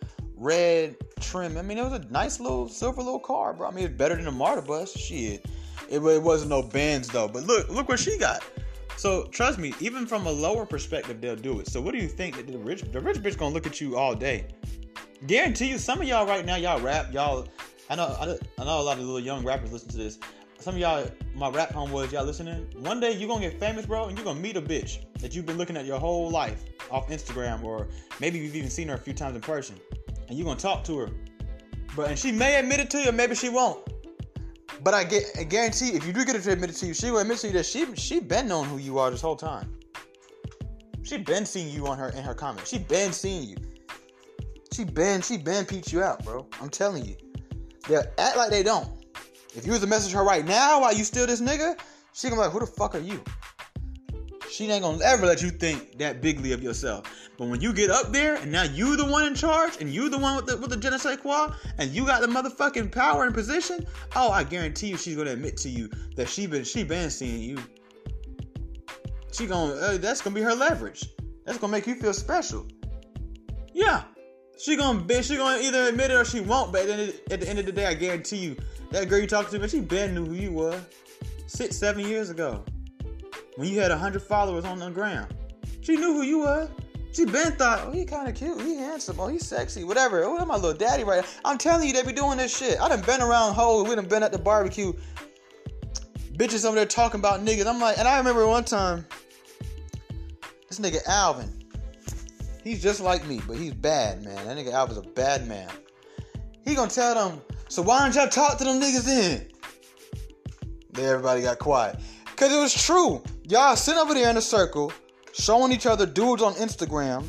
red 0.45 0.97
trim. 1.21 1.57
I 1.57 1.63
mean, 1.63 1.79
it 1.79 1.83
was 1.83 1.95
a 1.95 2.05
nice 2.11 2.39
little 2.39 2.69
silver 2.69 3.03
little 3.03 3.19
car, 3.19 3.55
bro. 3.55 3.69
I 3.69 3.71
mean, 3.71 3.87
it's 3.87 3.97
better 3.97 4.15
than 4.15 4.27
a 4.27 4.33
MARTA 4.33 4.63
bus. 4.63 4.93
Shit, 4.93 5.45
it, 5.89 6.01
it 6.01 6.23
wasn't 6.23 6.51
no 6.51 6.63
Benz 6.63 7.09
though. 7.09 7.29
But 7.29 7.45
look, 7.45 7.69
look 7.71 7.89
what 7.89 7.99
she 7.99 8.19
got. 8.19 8.45
So 8.97 9.25
trust 9.25 9.59
me, 9.59 9.75
even 9.81 10.07
from 10.07 10.27
a 10.27 10.31
lower 10.31 10.67
perspective, 10.67 11.21
they'll 11.21 11.35
do 11.35 11.59
it. 11.61 11.69
So 11.69 11.81
what 11.81 11.93
do 11.93 11.99
you 11.99 12.09
think 12.09 12.37
that 12.37 12.47
the 12.47 12.59
rich, 12.59 12.83
the 12.83 13.01
rich 13.01 13.17
bitch 13.19 13.37
gonna 13.37 13.55
look 13.55 13.67
at 13.67 13.81
you 13.81 13.97
all 13.97 14.15
day? 14.15 14.47
Guarantee 15.27 15.71
you, 15.71 15.79
some 15.79 16.01
of 16.01 16.07
y'all 16.07 16.27
right 16.27 16.45
now, 16.45 16.57
y'all 16.57 16.81
rap, 16.81 17.13
y'all. 17.13 17.49
I 17.89 17.97
know, 17.97 18.05
I, 18.05 18.37
I 18.61 18.65
know 18.65 18.81
a 18.81 18.83
lot 18.83 18.99
of 18.99 19.05
little 19.05 19.21
young 19.21 19.45
rappers 19.45 19.73
listen 19.73 19.89
to 19.91 19.97
this. 19.97 20.19
Some 20.59 20.75
of 20.75 20.81
y'all, 20.81 21.07
my 21.35 21.51
rap 21.51 21.71
homeboys, 21.71 22.13
y'all 22.13 22.25
listening. 22.25 22.67
One 22.79 23.01
day 23.01 23.13
you 23.13 23.27
gonna 23.27 23.41
get 23.41 23.59
famous, 23.59 23.85
bro, 23.85 24.07
and 24.07 24.19
you 24.19 24.25
gonna 24.25 24.41
meet 24.41 24.57
a 24.57 24.63
bitch 24.63 25.01
that 25.21 25.35
you've 25.35 25.47
been 25.47 25.59
looking 25.59 25.77
at 25.77 25.85
your 25.85 25.99
whole 25.99 26.31
life 26.31 26.65
off 26.91 27.09
Instagram, 27.09 27.65
or 27.65 27.89
maybe 28.21 28.39
you've 28.39 28.55
even 28.57 28.71
seen 28.71 28.89
her 28.89 28.95
a 28.95 28.99
few 28.99 29.13
times 29.13 29.35
in 29.35 29.43
person, 29.43 29.77
and 30.29 30.39
you're 30.39 30.47
gonna 30.47 30.59
talk 30.59 30.85
to 30.85 30.99
her. 30.99 31.11
But 31.97 32.11
and 32.11 32.19
she 32.19 32.33
may 32.33 32.57
admit 32.59 32.81
it 32.81 32.91
to 32.91 32.99
you, 32.99 33.13
maybe 33.13 33.35
she 33.35 33.49
won't. 33.49 33.81
But 34.83 34.95
I 34.95 35.05
get 35.05 35.25
I 35.39 35.45
guarantee 35.45 35.91
if 35.91 36.07
you 36.07 36.13
do 36.13 36.25
get 36.25 36.37
her 36.37 36.43
to 36.43 36.53
admit 36.53 36.71
it 36.71 36.77
to 36.77 36.87
you, 36.87 36.95
she 36.95 37.11
will 37.11 37.19
admit 37.19 37.39
to 37.39 37.47
you 37.49 37.53
that 37.55 37.67
she 37.67 37.95
she 37.95 38.21
been 38.21 38.49
knowing 38.49 38.69
who 38.69 38.79
you 38.79 38.99
are 38.99 39.11
this 39.11 39.21
whole 39.21 39.37
time. 39.37 39.71
She 41.03 41.19
been 41.19 41.45
seeing 41.45 41.69
you 41.69 41.87
on 41.87 41.99
her 41.99 42.09
in 42.11 42.23
her 42.23 42.35
comments. 42.35 42.71
She 42.71 42.79
been 42.79 43.13
seeing 43.13 43.49
you. 43.49 43.57
She 44.73 44.85
been 44.85 45.21
she 45.21 45.37
been 45.37 45.65
peeped 45.65 45.93
you 45.93 46.03
out, 46.03 46.25
bro. 46.25 46.47
I'm 46.61 46.71
telling 46.71 47.05
you. 47.05 47.17
They 47.89 47.97
act 48.19 48.37
like 48.37 48.51
they 48.51 48.63
don't. 48.63 48.89
If 49.55 49.67
you 49.67 49.73
was 49.73 49.83
to 49.83 49.87
message 49.87 50.13
her 50.13 50.25
right 50.25 50.45
now 50.45 50.81
while 50.81 50.95
you 50.95 51.05
still 51.05 51.27
this 51.27 51.41
nigga, 51.41 51.79
she 52.13 52.29
gonna 52.29 52.41
be 52.41 52.45
like, 52.45 52.53
who 52.53 52.61
the 52.61 52.67
fuck 52.67 52.95
are 52.95 53.01
you? 53.01 53.23
She 54.55 54.71
ain't 54.71 54.85
gonna 54.85 55.03
ever 55.03 55.27
let 55.27 55.43
you 55.43 55.51
think 55.51 55.99
that 55.99 56.23
bigly 56.23 56.53
of 56.53 56.63
yourself. 56.63 57.11
But 57.37 57.49
when 57.49 57.61
you 57.61 57.73
get 57.73 57.91
up 57.91 58.13
there 58.13 58.37
and 58.37 58.53
now 58.53 58.63
you 58.63 58.97
the 58.97 59.05
one 59.05 59.27
in 59.27 59.35
charge 59.35 59.81
and 59.81 59.91
you 59.91 60.09
the 60.09 60.17
one 60.17 60.37
with 60.37 60.47
the 60.47 60.57
with 60.57 60.71
the 60.71 60.77
je 60.77 61.17
quoi 61.17 61.53
and 61.79 61.91
you 61.91 62.07
got 62.07 62.21
the 62.21 62.29
motherfucking 62.29 62.93
power 62.93 63.25
and 63.25 63.35
position, 63.35 63.85
oh 64.15 64.31
I 64.31 64.45
guarantee 64.45 64.91
you 64.91 64.97
she's 64.97 65.17
gonna 65.17 65.33
admit 65.33 65.57
to 65.57 65.69
you 65.69 65.91
that 66.15 66.29
she 66.29 66.47
been 66.47 66.63
she 66.63 66.85
been 66.85 67.11
seeing 67.11 67.43
you. 67.43 67.59
She 69.33 69.47
gonna 69.47 69.75
uh, 69.75 69.97
that's 69.99 70.21
gonna 70.21 70.37
be 70.37 70.43
her 70.43 70.55
leverage. 70.55 71.05
That's 71.45 71.59
gonna 71.59 71.73
make 71.73 71.89
you 71.89 71.97
feel 71.97 72.15
special. 72.15 72.69
Yeah. 73.73 74.05
She 74.57 74.77
gonna 74.77 75.01
be 75.01 75.21
she 75.23 75.37
gonna 75.37 75.61
either 75.61 75.89
admit 75.89 76.13
it 76.13 76.15
or 76.15 76.25
she 76.25 76.39
won't, 76.39 76.71
but 76.71 76.89
at 76.89 76.97
the, 77.27 77.33
at 77.33 77.41
the 77.41 77.49
end 77.49 77.59
of 77.59 77.67
the 77.67 77.73
day, 77.73 77.87
I 77.87 77.95
guarantee 77.95 78.37
you, 78.37 78.57
that 78.93 79.09
girl 79.09 79.19
you 79.19 79.27
talking 79.27 79.51
to, 79.51 79.59
man, 79.59 79.69
she 79.69 79.81
been 79.81 80.15
knew 80.15 80.25
who 80.25 80.35
you 80.35 80.53
was. 80.53 80.81
Six, 81.49 81.77
seven 81.77 82.07
years 82.07 82.31
ago. 82.31 82.65
When 83.57 83.69
you 83.69 83.81
had 83.81 83.91
hundred 83.93 84.23
followers 84.23 84.65
on 84.65 84.79
the 84.79 84.91
gram. 84.91 85.29
She 85.81 85.97
knew 85.97 86.13
who 86.13 86.23
you 86.23 86.39
was. 86.41 86.69
She 87.13 87.25
been 87.25 87.53
thought, 87.53 87.83
oh, 87.85 87.93
he 87.93 88.05
kind 88.05 88.29
of 88.29 88.35
cute, 88.35 88.61
he 88.61 88.75
handsome, 88.75 89.21
oh, 89.21 89.29
he 89.29 89.39
sexy, 89.39 89.85
whatever. 89.85 90.25
Oh, 90.25 90.45
my 90.45 90.57
little 90.57 90.75
daddy 90.75 91.05
right 91.05 91.23
now. 91.23 91.29
I'm 91.45 91.59
telling 91.59 91.87
you, 91.87 91.93
they 91.93 92.03
be 92.03 92.13
doing 92.13 92.39
this 92.39 92.57
shit. 92.57 92.81
I 92.81 92.89
done 92.89 93.03
been 93.03 93.23
around 93.23 93.55
hoes, 93.55 93.89
we 93.89 93.95
done 93.95 94.07
been 94.07 94.25
at 94.25 94.33
the 94.33 94.39
barbecue. 94.39 94.93
Bitches 96.33 96.65
over 96.65 96.75
there 96.75 96.87
talking 96.87 97.21
about 97.21 97.45
niggas. 97.45 97.69
I'm 97.69 97.79
like, 97.81 97.99
and 97.99 98.09
I 98.09 98.19
remember 98.19 98.49
one 98.49 98.65
time, 98.65 99.07
this 100.69 100.81
nigga 100.81 101.07
Alvin, 101.07 101.53
he's 102.65 102.83
just 102.83 103.01
like 103.01 103.25
me, 103.29 103.41
but 103.47 103.57
he's 103.57 103.75
bad, 103.75 104.25
man. 104.25 104.45
That 104.47 104.57
nigga 104.57 104.73
Alvin's 104.73 104.99
a 104.99 105.09
bad 105.11 105.47
man. 105.47 105.69
He 106.65 106.75
gonna 106.75 106.91
tell 106.91 107.15
them, 107.15 107.41
so 107.69 107.81
why 107.81 108.01
don't 108.01 108.13
y'all 108.17 108.29
talk 108.29 108.59
to 108.59 108.65
them 108.65 108.81
niggas 108.81 109.05
then? 109.05 109.47
Then 110.91 111.05
everybody 111.05 111.43
got 111.43 111.61
quiet. 111.61 112.01
Cause 112.37 112.53
it 112.53 112.61
was 112.61 112.75
true. 112.75 113.23
Y'all 113.45 113.77
sitting 113.77 114.01
over 114.01 114.15
there 114.15 114.29
in 114.29 114.37
a 114.37 114.43
circle, 114.43 114.93
showing 115.33 115.73
each 115.73 115.87
other 115.87 116.05
dudes 116.05 116.43
on 116.43 116.55
Instagram, 116.55 117.29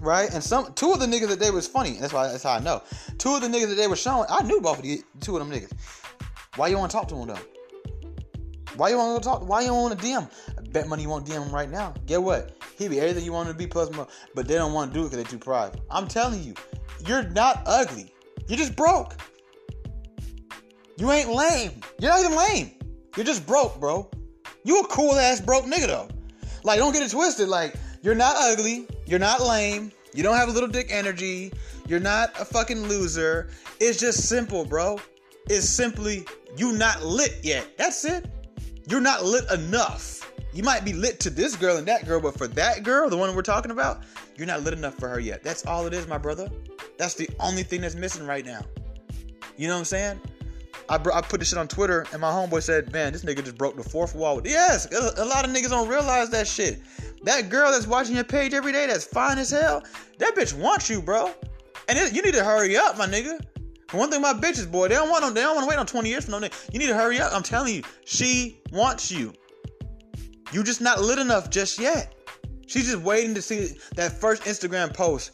right? 0.00 0.32
And 0.32 0.42
some 0.42 0.72
two 0.74 0.92
of 0.92 1.00
the 1.00 1.06
niggas 1.06 1.28
that 1.28 1.40
they 1.40 1.50
was 1.50 1.66
funny. 1.66 1.96
That's 1.98 2.12
why 2.12 2.28
that's 2.28 2.42
how 2.42 2.52
I 2.52 2.60
know. 2.60 2.82
Two 3.16 3.34
of 3.34 3.40
the 3.40 3.48
niggas 3.48 3.68
that 3.68 3.76
they 3.76 3.86
were 3.86 3.96
showing, 3.96 4.26
I 4.28 4.42
knew 4.42 4.60
both 4.60 4.78
of 4.78 4.84
the 4.84 5.02
two 5.20 5.36
of 5.36 5.46
them 5.46 5.58
niggas. 5.58 5.72
Why 6.56 6.68
you 6.68 6.76
want 6.76 6.90
to 6.90 6.96
talk 6.96 7.08
to 7.08 7.14
them 7.14 7.28
though? 7.28 7.38
Why 8.76 8.90
you 8.90 8.96
want 8.96 9.22
to 9.22 9.28
talk? 9.28 9.48
Why 9.48 9.62
you 9.62 9.72
want 9.72 9.98
to 9.98 10.04
DM? 10.04 10.30
Bet 10.72 10.88
money 10.88 11.02
you 11.02 11.08
won't 11.08 11.26
DM 11.26 11.44
him 11.44 11.52
right 11.52 11.70
now. 11.70 11.94
Get 12.06 12.22
what? 12.22 12.56
He 12.76 12.86
be 12.86 13.00
everything 13.00 13.24
you 13.24 13.32
want 13.32 13.48
him 13.48 13.54
to 13.54 13.58
be 13.58 13.66
plus 13.66 13.90
more. 13.92 14.06
But 14.34 14.46
they 14.46 14.54
don't 14.54 14.72
want 14.72 14.92
to 14.92 14.98
do 14.98 15.06
it 15.06 15.10
because 15.10 15.24
they're 15.24 15.38
too 15.38 15.44
private. 15.44 15.80
I'm 15.90 16.06
telling 16.06 16.42
you, 16.42 16.54
you're 17.06 17.24
not 17.30 17.62
ugly. 17.66 18.12
You're 18.46 18.58
just 18.58 18.76
broke. 18.76 19.16
You 20.96 21.10
ain't 21.10 21.30
lame. 21.30 21.80
You're 21.98 22.10
not 22.10 22.20
even 22.20 22.36
lame. 22.36 22.70
You're 23.16 23.26
just 23.26 23.46
broke, 23.46 23.80
bro. 23.80 24.08
You 24.68 24.80
a 24.80 24.86
cool 24.88 25.14
ass 25.14 25.40
broke 25.40 25.64
nigga 25.64 25.86
though. 25.86 26.08
Like, 26.62 26.78
don't 26.78 26.92
get 26.92 27.02
it 27.02 27.10
twisted. 27.10 27.48
Like, 27.48 27.74
you're 28.02 28.14
not 28.14 28.36
ugly. 28.36 28.86
You're 29.06 29.18
not 29.18 29.40
lame. 29.40 29.90
You 30.12 30.22
don't 30.22 30.36
have 30.36 30.50
a 30.50 30.52
little 30.52 30.68
dick 30.68 30.88
energy. 30.90 31.54
You're 31.86 32.00
not 32.00 32.38
a 32.38 32.44
fucking 32.44 32.82
loser. 32.82 33.48
It's 33.80 33.98
just 33.98 34.28
simple, 34.28 34.66
bro. 34.66 35.00
It's 35.48 35.66
simply 35.66 36.26
you 36.58 36.72
not 36.72 37.02
lit 37.02 37.38
yet. 37.42 37.78
That's 37.78 38.04
it. 38.04 38.26
You're 38.86 39.00
not 39.00 39.24
lit 39.24 39.50
enough. 39.50 40.30
You 40.52 40.62
might 40.62 40.84
be 40.84 40.92
lit 40.92 41.18
to 41.20 41.30
this 41.30 41.56
girl 41.56 41.78
and 41.78 41.88
that 41.88 42.04
girl, 42.04 42.20
but 42.20 42.36
for 42.36 42.46
that 42.48 42.82
girl, 42.82 43.08
the 43.08 43.16
one 43.16 43.34
we're 43.34 43.40
talking 43.40 43.70
about, 43.70 44.02
you're 44.36 44.46
not 44.46 44.64
lit 44.64 44.74
enough 44.74 44.96
for 44.96 45.08
her 45.08 45.18
yet. 45.18 45.42
That's 45.42 45.64
all 45.64 45.86
it 45.86 45.94
is, 45.94 46.06
my 46.06 46.18
brother. 46.18 46.50
That's 46.98 47.14
the 47.14 47.30
only 47.40 47.62
thing 47.62 47.80
that's 47.80 47.94
missing 47.94 48.26
right 48.26 48.44
now. 48.44 48.60
You 49.56 49.66
know 49.68 49.72
what 49.72 49.78
I'm 49.78 49.84
saying? 49.86 50.20
I, 50.88 50.98
br- 50.98 51.12
I 51.12 51.20
put 51.20 51.40
this 51.40 51.48
shit 51.50 51.58
on 51.58 51.68
Twitter, 51.68 52.06
and 52.12 52.20
my 52.20 52.30
homeboy 52.30 52.62
said, 52.62 52.92
"Man, 52.92 53.12
this 53.12 53.24
nigga 53.24 53.44
just 53.44 53.58
broke 53.58 53.76
the 53.76 53.82
fourth 53.82 54.14
wall." 54.14 54.40
Yes, 54.44 54.86
a, 54.92 55.24
lot 55.24 55.44
of 55.44 55.54
niggas 55.54 55.70
don't 55.70 55.88
realize 55.88 56.30
that 56.30 56.46
shit. 56.46 56.80
That 57.24 57.50
girl 57.50 57.70
that's 57.70 57.86
watching 57.86 58.14
your 58.14 58.24
page 58.24 58.54
every 58.54 58.72
day, 58.72 58.86
that's 58.86 59.04
fine 59.04 59.38
as 59.38 59.50
hell, 59.50 59.82
that 60.18 60.34
bitch 60.34 60.54
wants 60.54 60.88
you, 60.88 61.02
bro. 61.02 61.32
And 61.88 61.98
it, 61.98 62.14
you 62.14 62.22
need 62.22 62.34
to 62.34 62.44
hurry 62.44 62.76
up, 62.76 62.96
my 62.96 63.06
nigga. 63.06 63.40
One 63.92 64.10
thing 64.10 64.20
about 64.20 64.42
bitches, 64.42 64.70
boy, 64.70 64.88
they 64.88 64.94
don't 64.94 65.10
want 65.10 65.24
them, 65.24 65.34
they 65.34 65.40
don't 65.40 65.56
want 65.56 65.64
to 65.64 65.70
wait 65.70 65.78
on 65.78 65.86
20 65.86 66.08
years 66.08 66.26
for 66.26 66.32
no 66.32 66.40
nigga. 66.40 66.72
You 66.72 66.78
need 66.78 66.88
to 66.88 66.94
hurry 66.94 67.18
up. 67.18 67.32
I'm 67.34 67.42
telling 67.42 67.74
you, 67.74 67.82
she 68.04 68.60
wants 68.70 69.10
you. 69.10 69.32
You 70.52 70.62
just 70.62 70.80
not 70.80 71.00
lit 71.00 71.18
enough 71.18 71.50
just 71.50 71.78
yet. 71.78 72.14
She's 72.66 72.86
just 72.86 73.02
waiting 73.02 73.34
to 73.34 73.42
see 73.42 73.76
that 73.96 74.12
first 74.12 74.42
Instagram 74.44 74.92
post. 74.94 75.32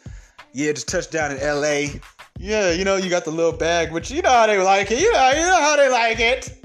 Yeah, 0.53 0.71
just 0.71 0.89
touched 0.89 1.11
down 1.11 1.33
in 1.33 1.39
LA. 1.39 1.99
Yeah, 2.39 2.73
you 2.73 2.85
know, 2.85 2.97
you 2.97 3.09
got 3.09 3.25
the 3.25 3.31
little 3.31 3.53
bag, 3.53 3.93
which 3.93 4.11
you 4.11 4.21
know 4.23 4.31
how 4.31 4.47
they 4.47 4.59
like 4.59 4.91
it. 4.91 5.01
You 5.01 5.13
know, 5.13 5.31
you 5.31 5.43
know 5.43 5.61
how 5.61 5.77
they 5.77 5.89
like 5.89 6.21
it. 6.21 6.61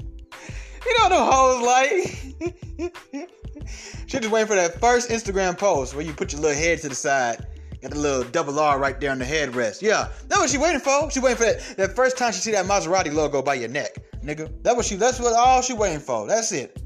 You 0.84 0.98
know 0.98 1.08
the 1.08 1.24
hoes 1.24 1.62
like. 1.62 3.30
she 4.06 4.18
just 4.18 4.30
waiting 4.30 4.48
for 4.48 4.56
that 4.56 4.80
first 4.80 5.10
Instagram 5.10 5.56
post 5.56 5.94
where 5.94 6.04
you 6.04 6.12
put 6.12 6.32
your 6.32 6.40
little 6.40 6.56
head 6.56 6.80
to 6.80 6.88
the 6.88 6.94
side. 6.94 7.46
Got 7.82 7.92
the 7.92 7.98
little 7.98 8.24
double 8.24 8.58
R 8.58 8.78
right 8.78 9.00
there 9.00 9.10
on 9.10 9.18
the 9.18 9.24
headrest. 9.24 9.80
Yeah, 9.80 10.08
that's 10.28 10.40
what 10.40 10.50
she 10.50 10.58
waiting 10.58 10.80
for. 10.80 11.10
She 11.10 11.20
waiting 11.20 11.38
for 11.38 11.44
that, 11.44 11.76
that 11.78 11.96
first 11.96 12.18
time 12.18 12.32
she 12.32 12.40
see 12.40 12.50
that 12.52 12.66
Maserati 12.66 13.12
logo 13.12 13.40
by 13.40 13.54
your 13.54 13.70
neck, 13.70 13.96
nigga. 14.22 14.50
That 14.64 14.76
what 14.76 14.84
she. 14.84 14.96
That's 14.96 15.18
what 15.18 15.32
all 15.32 15.62
she 15.62 15.72
waiting 15.72 16.00
for. 16.00 16.26
That's 16.26 16.52
it. 16.52 16.78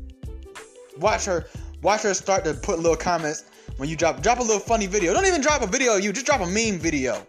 Watch 0.99 1.25
her. 1.25 1.47
Watch 1.83 2.03
her 2.03 2.15
start 2.15 2.45
to 2.45 2.55
put 2.55 2.79
little 2.79 2.97
comments 2.97 3.45
when 3.77 3.89
you 3.89 3.97
drop 3.97 4.23
drop 4.23 4.39
a 4.39 4.43
little 4.43 4.61
funny 4.61 4.87
video. 4.87 5.13
Don't 5.13 5.27
even 5.27 5.41
drop 5.41 5.63
a 5.63 5.67
video 5.67 5.97
you. 5.97 6.13
Just 6.13 6.27
drop 6.27 6.41
a 6.41 6.47
meme 6.47 6.79
video. 6.79 7.27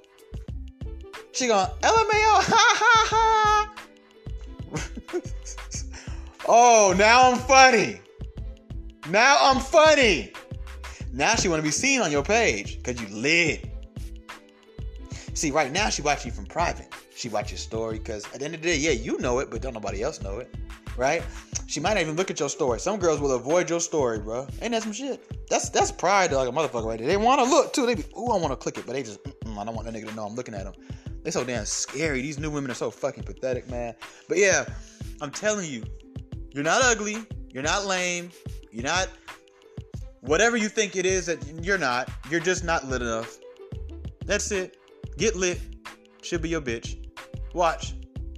She 1.35 1.47
going 1.47 1.67
LMAO. 1.81 2.41
Ha 2.47 2.65
ha 2.79 3.07
ha. 3.09 3.75
oh, 6.47 6.95
now 6.97 7.29
I'm 7.29 7.37
funny. 7.37 7.99
Now 9.09 9.37
I'm 9.41 9.59
funny. 9.59 10.31
Now 11.11 11.35
she 11.35 11.49
want 11.49 11.59
to 11.59 11.63
be 11.63 11.71
seen 11.71 11.99
on 11.99 12.09
your 12.09 12.23
page 12.23 12.77
because 12.77 13.01
you 13.01 13.13
lit. 13.13 13.69
See, 15.33 15.51
right 15.51 15.73
now 15.73 15.89
she 15.89 16.01
watch 16.01 16.25
you 16.25 16.31
from 16.31 16.45
private. 16.45 16.87
She 17.13 17.27
watch 17.27 17.51
your 17.51 17.57
story 17.57 17.97
because 17.97 18.23
at 18.27 18.39
the 18.39 18.45
end 18.45 18.55
of 18.55 18.61
the 18.61 18.69
day, 18.69 18.77
yeah, 18.77 18.91
you 18.91 19.17
know 19.19 19.39
it, 19.39 19.51
but 19.51 19.61
don't 19.61 19.73
nobody 19.73 20.03
else 20.03 20.21
know 20.21 20.39
it, 20.39 20.55
right? 20.95 21.21
She 21.67 21.81
might 21.81 21.95
not 21.95 22.01
even 22.01 22.15
look 22.15 22.31
at 22.31 22.39
your 22.39 22.49
story. 22.49 22.79
Some 22.79 22.97
girls 22.97 23.19
will 23.19 23.33
avoid 23.33 23.69
your 23.69 23.81
story, 23.81 24.19
bro. 24.19 24.47
Ain't 24.61 24.71
that 24.71 24.83
some 24.83 24.93
shit? 24.93 25.49
That's 25.49 25.67
that's 25.67 25.91
pride 25.91 26.31
like 26.31 26.47
a 26.47 26.51
motherfucker 26.53 26.85
right 26.85 26.97
there. 26.97 27.07
They 27.07 27.17
want 27.17 27.41
to 27.41 27.49
look 27.49 27.73
too. 27.73 27.85
They 27.85 27.95
be, 27.95 28.05
ooh, 28.17 28.31
I 28.31 28.37
want 28.37 28.51
to 28.51 28.55
click 28.55 28.77
it, 28.77 28.85
but 28.85 28.93
they 28.93 29.03
just, 29.03 29.19
I 29.27 29.63
don't 29.65 29.75
want 29.75 29.85
that 29.85 29.93
nigga 29.93 30.07
to 30.07 30.15
know 30.15 30.25
I'm 30.25 30.35
looking 30.35 30.53
at 30.53 30.63
them. 30.63 30.73
They 31.25 31.31
so 31.31 31.43
damn 31.43 31.65
scary. 31.65 32.21
These 32.21 32.37
new 32.37 32.51
women 32.51 32.69
are 32.69 32.75
so 32.75 32.91
fucking 32.91 33.23
pathetic, 33.23 33.67
man. 33.67 33.95
But 34.29 34.37
yeah, 34.37 34.63
I'm 35.21 35.31
telling 35.31 35.67
you, 35.67 35.83
you're 36.51 36.63
not 36.63 36.83
ugly. 36.83 37.17
You're 37.49 37.63
not 37.63 37.85
lame. 37.85 38.29
You're 38.71 38.83
not 38.83 39.09
whatever 40.21 40.55
you 40.55 40.69
think 40.69 40.95
it 40.95 41.03
is 41.03 41.25
that 41.25 41.39
you're 41.63 41.79
not. 41.79 42.11
You're 42.29 42.39
just 42.39 42.63
not 42.63 42.87
lit 42.87 43.01
enough. 43.01 43.39
That's 44.25 44.51
it. 44.51 44.77
Get 45.17 45.35
lit. 45.35 45.59
Should 46.21 46.43
be 46.43 46.49
your 46.49 46.61
bitch. 46.61 47.09
Watch. 47.55 47.95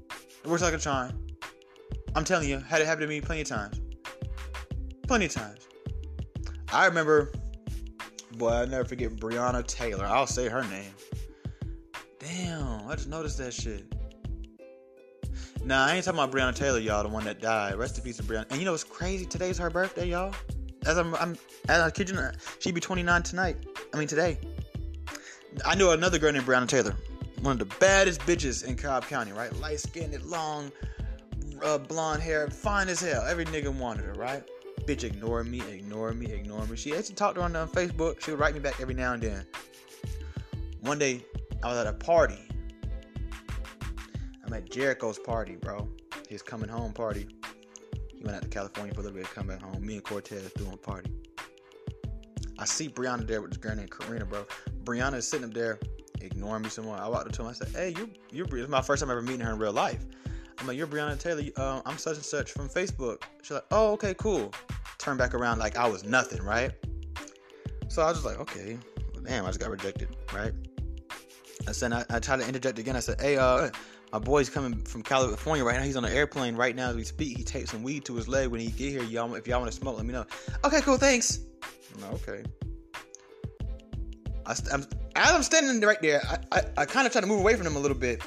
It 0.09 0.47
works 0.47 0.61
like 0.61 0.73
a 0.73 0.77
charm. 0.77 1.27
I'm 2.15 2.23
telling 2.23 2.47
you, 2.47 2.59
had 2.59 2.79
it 2.79 2.87
happen 2.87 3.01
to 3.01 3.07
me 3.07 3.19
plenty 3.19 3.41
of 3.41 3.47
times. 3.47 3.81
Plenty 5.07 5.25
of 5.25 5.33
times. 5.33 5.67
I 6.71 6.85
remember, 6.85 7.33
boy, 8.37 8.49
I'll 8.49 8.67
never 8.67 8.85
forget 8.85 9.11
Breonna 9.11 9.67
Taylor. 9.67 10.05
I'll 10.05 10.25
say 10.25 10.47
her 10.47 10.63
name. 10.69 10.93
Damn, 12.27 12.87
I 12.87 12.95
just 12.95 13.07
noticed 13.07 13.37
that 13.37 13.53
shit. 13.53 13.85
Nah, 15.63 15.85
I 15.85 15.95
ain't 15.95 16.05
talking 16.05 16.19
about 16.19 16.33
Breonna 16.33 16.55
Taylor, 16.55 16.79
y'all, 16.79 17.03
the 17.03 17.09
one 17.09 17.23
that 17.25 17.41
died. 17.41 17.75
Rest 17.75 17.97
in 17.97 18.03
peace 18.03 18.17
to 18.17 18.23
Breonna. 18.23 18.45
And 18.49 18.59
you 18.59 18.65
know 18.65 18.71
what's 18.71 18.83
crazy? 18.83 19.25
Today's 19.25 19.57
her 19.57 19.69
birthday, 19.69 20.09
y'all. 20.09 20.33
As 20.85 20.97
I'm, 20.97 21.15
I'm 21.15 21.37
as 21.69 21.81
I 21.81 21.89
kid 21.89 22.09
you 22.09 22.17
she'd 22.59 22.75
be 22.75 22.81
29 22.81 23.23
tonight. 23.23 23.57
I 23.93 23.97
mean 23.97 24.07
today. 24.07 24.39
I 25.65 25.75
knew 25.75 25.91
another 25.91 26.19
girl 26.19 26.31
named 26.31 26.45
Breonna 26.45 26.67
Taylor, 26.67 26.95
one 27.41 27.53
of 27.53 27.59
the 27.59 27.75
baddest 27.79 28.21
bitches 28.21 28.65
in 28.65 28.75
Cobb 28.75 29.05
County, 29.05 29.31
right? 29.31 29.53
Light 29.59 29.79
skinned, 29.79 30.21
long, 30.25 30.71
uh, 31.63 31.77
blonde 31.77 32.21
hair, 32.21 32.49
fine 32.49 32.89
as 32.89 32.99
hell. 32.99 33.23
Every 33.25 33.45
nigga 33.45 33.73
wanted 33.73 34.05
her, 34.05 34.13
right? 34.13 34.43
Bitch 34.81 35.03
ignored 35.03 35.47
me, 35.47 35.61
ignored 35.71 36.19
me, 36.19 36.31
ignored 36.31 36.69
me. 36.69 36.77
She 36.77 36.95
actually 36.95 37.15
talked 37.15 37.35
to 37.35 37.41
her 37.41 37.45
on 37.45 37.69
Facebook. 37.69 38.21
She 38.21 38.31
would 38.31 38.39
write 38.39 38.53
me 38.53 38.59
back 38.59 38.79
every 38.79 38.93
now 38.93 39.13
and 39.13 39.23
then. 39.23 39.45
One 40.81 40.99
day, 40.99 41.25
I 41.63 41.67
was 41.67 41.77
at 41.77 41.87
a 41.87 41.93
party. 41.93 42.47
I'm 44.45 44.53
at 44.53 44.69
Jericho's 44.69 45.19
party, 45.19 45.55
bro. 45.55 45.89
His 46.29 46.41
coming 46.41 46.69
home 46.69 46.93
party. 46.93 47.27
He 48.13 48.23
went 48.23 48.35
out 48.35 48.43
to 48.43 48.49
California 48.49 48.93
for 48.93 49.01
a 49.01 49.03
little 49.03 49.17
bit, 49.17 49.29
come 49.29 49.47
back 49.47 49.61
home. 49.61 49.85
Me 49.85 49.95
and 49.95 50.03
Cortez 50.03 50.51
doing 50.53 50.73
a 50.73 50.77
party. 50.77 51.11
I 52.59 52.65
see 52.65 52.89
Brianna 52.89 53.27
there 53.27 53.41
with 53.41 53.51
this 53.51 53.57
girl 53.57 53.75
named 53.75 53.91
Karina, 53.91 54.25
bro. 54.25 54.45
Brianna 54.83 55.15
is 55.15 55.27
sitting 55.27 55.45
up 55.45 55.53
there, 55.53 55.79
ignoring 56.21 56.63
me 56.63 56.69
some 56.69 56.85
more. 56.85 56.97
I 56.97 57.07
walked 57.07 57.27
up 57.27 57.33
to 57.33 57.41
him. 57.43 57.47
I 57.49 57.53
said, 57.53 57.69
"Hey, 57.69 57.93
you, 57.97 58.09
you're." 58.31 58.47
It's 58.57 58.69
my 58.69 58.81
first 58.81 59.01
time 59.01 59.11
ever 59.11 59.21
meeting 59.21 59.41
her 59.41 59.51
in 59.51 59.59
real 59.59 59.73
life. 59.73 60.05
I'm 60.57 60.65
like, 60.65 60.77
"You're 60.77 60.87
Brianna 60.87 61.19
Taylor. 61.19 61.43
Um, 61.57 61.83
I'm 61.85 61.97
such 61.97 62.15
and 62.15 62.25
such 62.25 62.51
from 62.51 62.67
Facebook." 62.67 63.23
She's 63.43 63.51
like, 63.51 63.65
"Oh, 63.71 63.91
okay, 63.93 64.15
cool." 64.15 64.51
Turn 64.97 65.17
back 65.17 65.35
around 65.35 65.59
like 65.59 65.77
I 65.77 65.87
was 65.87 66.03
nothing, 66.03 66.41
right? 66.41 66.71
So 67.89 68.01
I 68.01 68.07
was 68.07 68.17
just 68.17 68.25
like, 68.25 68.39
"Okay, 68.39 68.77
well, 69.13 69.23
damn, 69.23 69.45
I 69.45 69.49
just 69.49 69.59
got 69.59 69.69
rejected, 69.69 70.09
right?" 70.33 70.53
I 71.67 71.73
said, 71.73 71.91
I, 71.91 72.05
I 72.09 72.19
tried 72.19 72.39
to 72.39 72.47
interject 72.47 72.79
again. 72.79 72.95
I 72.95 73.01
said, 73.01 73.19
"Hey, 73.19 73.37
uh, 73.37 73.69
my 74.13 74.19
boy's 74.19 74.49
coming 74.49 74.81
from 74.83 75.03
California 75.03 75.65
right 75.65 75.75
now. 75.75 75.83
He's 75.83 75.97
on 75.97 76.05
an 76.05 76.13
airplane 76.13 76.55
right 76.55 76.75
now 76.75 76.89
as 76.89 76.95
we 76.95 77.03
speak. 77.03 77.37
He 77.37 77.43
taped 77.43 77.69
some 77.69 77.83
weed 77.83 78.05
to 78.05 78.15
his 78.15 78.27
leg. 78.27 78.47
When 78.47 78.61
he 78.61 78.67
get 78.67 78.91
here, 78.91 79.03
y'all, 79.03 79.35
if 79.35 79.47
y'all 79.47 79.59
want 79.59 79.71
to 79.71 79.77
smoke, 79.77 79.97
let 79.97 80.05
me 80.05 80.13
know." 80.13 80.25
Okay, 80.63 80.79
cool, 80.81 80.97
thanks. 80.97 81.41
Like, 82.01 82.13
okay. 82.13 82.43
I, 84.45 84.55
am 84.71 84.87
as 85.15 85.31
I'm 85.31 85.43
standing 85.43 85.81
right 85.81 86.01
there, 86.01 86.21
I, 86.25 86.37
I, 86.57 86.61
I 86.77 86.85
kind 86.85 87.05
of 87.05 87.11
try 87.11 87.19
to 87.19 87.27
move 87.27 87.39
away 87.39 87.55
from 87.55 87.67
him 87.67 87.75
a 87.75 87.79
little 87.79 87.97
bit. 87.97 88.21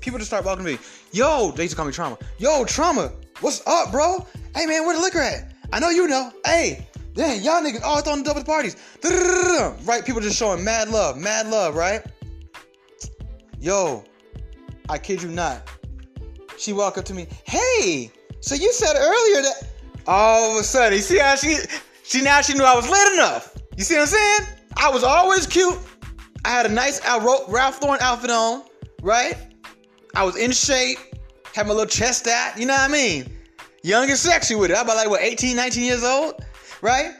People 0.00 0.18
just 0.18 0.30
start 0.30 0.44
walking 0.44 0.64
to 0.64 0.72
me. 0.72 0.78
Yo, 1.12 1.50
they 1.50 1.64
used 1.64 1.72
to 1.72 1.76
call 1.76 1.84
me 1.84 1.92
Trauma. 1.92 2.16
Yo, 2.38 2.64
Trauma, 2.64 3.12
what's 3.40 3.66
up, 3.66 3.92
bro? 3.92 4.26
Hey, 4.54 4.64
man, 4.64 4.86
where 4.86 4.96
the 4.96 5.02
liquor 5.02 5.18
at? 5.18 5.52
I 5.72 5.80
know 5.80 5.90
you 5.90 6.06
know. 6.06 6.32
Hey, 6.46 6.86
dang, 7.14 7.42
y'all 7.42 7.60
niggas 7.60 7.82
all 7.82 8.00
throwing 8.00 8.22
double 8.22 8.44
parties. 8.44 8.76
Right? 9.84 10.04
People 10.06 10.22
just 10.22 10.38
showing 10.38 10.64
mad 10.64 10.88
love, 10.88 11.18
mad 11.18 11.48
love, 11.48 11.74
right? 11.74 12.02
Yo, 13.60 14.04
I 14.88 14.98
kid 14.98 15.22
you 15.22 15.28
not. 15.28 15.68
She 16.58 16.72
walked 16.72 16.98
up 16.98 17.04
to 17.06 17.14
me. 17.14 17.26
Hey, 17.44 18.10
so 18.40 18.54
you 18.54 18.72
said 18.72 18.94
earlier 18.96 19.42
that 19.42 19.68
all 20.06 20.52
of 20.52 20.60
a 20.60 20.64
sudden, 20.64 20.94
you 20.94 21.02
see 21.02 21.18
how 21.18 21.34
she, 21.34 21.56
she 22.04 22.22
now 22.22 22.40
she 22.40 22.54
knew 22.54 22.64
I 22.64 22.74
was 22.74 22.88
lit 22.88 23.12
enough. 23.14 23.56
You 23.76 23.84
see 23.84 23.94
what 23.94 24.02
I'm 24.02 24.06
saying? 24.06 24.40
I 24.76 24.90
was 24.90 25.02
always 25.02 25.46
cute. 25.46 25.76
I 26.44 26.50
had 26.50 26.66
a 26.66 26.68
nice 26.68 27.00
Ralph 27.48 27.82
Lauren 27.82 28.00
outfit 28.00 28.30
on, 28.30 28.62
right? 29.02 29.36
I 30.14 30.22
was 30.22 30.36
in 30.36 30.52
shape, 30.52 30.98
had 31.54 31.66
my 31.66 31.72
little 31.72 31.86
chest 31.86 32.28
out, 32.28 32.58
you 32.58 32.66
know 32.66 32.74
what 32.74 32.88
I 32.88 32.92
mean? 32.92 33.30
Young 33.82 34.08
and 34.08 34.18
sexy 34.18 34.54
with 34.54 34.70
it. 34.70 34.76
I 34.76 34.82
about 34.82 34.96
like, 34.96 35.10
what, 35.10 35.20
18, 35.20 35.56
19 35.56 35.82
years 35.82 36.04
old, 36.04 36.44
right? 36.80 37.14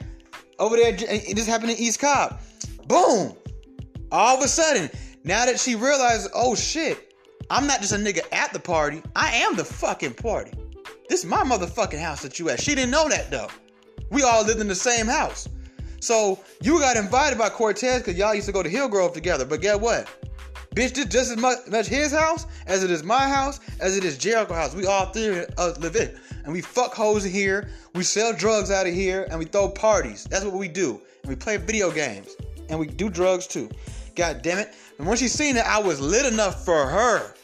Over 0.59 0.77
there, 0.77 0.95
it 0.95 1.37
just 1.37 1.49
happened 1.49 1.73
in 1.73 1.79
East 1.79 2.01
Cobb. 2.01 2.41
Boom. 2.87 3.37
All 4.11 4.37
of 4.39 4.43
a 4.43 4.49
sudden, 4.49 4.91
now 5.29 5.45
that 5.45 5.61
she 5.61 5.75
realized, 5.75 6.31
oh 6.35 6.55
shit, 6.55 7.13
I'm 7.51 7.67
not 7.67 7.81
just 7.83 7.93
a 7.93 7.97
nigga 7.97 8.23
at 8.33 8.55
the 8.55 8.59
party, 8.59 9.03
I 9.15 9.31
am 9.37 9.57
the 9.57 9.65
fucking 9.65 10.15
party. 10.15 10.53
This 11.11 11.21
is 11.21 11.27
my 11.27 11.43
motherfucking 11.43 12.01
house 12.01 12.23
that 12.23 12.39
you 12.39 12.49
at. 12.49 12.61
She 12.61 12.75
didn't 12.75 12.91
know 12.91 13.11
that 13.11 13.31
though. 13.31 13.49
We 14.11 14.23
all 14.23 14.43
lived 14.43 14.61
in 14.61 14.69
the 14.69 14.75
same 14.75 15.07
house. 15.07 15.47
So 16.01 16.39
you 16.63 16.79
got 16.81 16.97
invited 16.97 17.39
by 17.39 17.51
Cortez 17.51 17.99
because 17.99 18.17
y'all 18.17 18.35
used 18.35 18.47
to 18.47 18.53
go 18.53 18.63
to 18.63 18.71
Hillgrove 18.71 19.13
together. 19.13 19.45
But 19.45 19.61
get 19.61 19.79
what? 19.79 20.09
Bitch, 20.75 20.95
this 20.95 21.05
just 21.05 21.31
as 21.33 21.37
much, 21.37 21.59
much 21.69 21.89
his 21.89 22.11
house 22.11 22.47
as 22.67 22.83
it 22.83 22.91
is 22.91 23.03
my 23.03 23.29
house, 23.29 23.61
as 23.81 23.99
it 23.99 24.05
is 24.05 24.17
Jericho 24.17 24.55
house. 24.55 24.75
We 24.75 24.87
all 24.87 25.13
three 25.13 25.45
uh, 25.59 25.75
live 25.79 25.97
in. 25.97 26.19
And 26.45 26.55
we 26.55 26.63
fuck 26.63 26.95
hoes 26.95 27.23
here, 27.23 27.69
we 27.95 28.03
sell 28.03 28.33
drugs 28.33 28.71
out 28.71 28.87
of 28.87 28.95
here, 28.95 29.27
and 29.29 29.39
we 29.39 29.45
throw 29.45 29.69
parties. 29.69 30.25
That's 30.25 30.47
what 30.47 30.55
we 30.55 30.69
do. 30.69 31.03
And 31.23 31.29
we 31.29 31.37
play 31.37 31.59
video 31.59 31.91
games. 31.91 32.35
And 32.71 32.79
we 32.79 32.87
do 32.87 33.11
drugs 33.11 33.47
too. 33.47 33.69
God 34.19 34.43
damn 34.43 34.59
it. 34.59 34.75
And 34.99 35.07
when 35.07 35.17
she 35.17 35.29
seen 35.29 35.57
it, 35.57 35.65
I 35.65 35.79
was 35.79 36.01
lit 36.01 36.27
enough 36.27 36.65
for 36.65 36.87
her, 36.87 37.35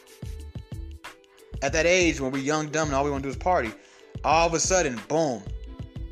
at 1.61 1.71
that 1.71 1.85
age 1.85 2.19
when 2.19 2.31
we 2.31 2.41
young, 2.41 2.67
dumb, 2.67 2.89
and 2.89 2.95
all 2.95 3.05
we 3.05 3.09
want 3.09 3.23
to 3.23 3.27
do 3.27 3.31
is 3.31 3.37
party, 3.37 3.71
all 4.25 4.45
of 4.45 4.53
a 4.53 4.59
sudden, 4.59 4.99
boom, 5.07 5.41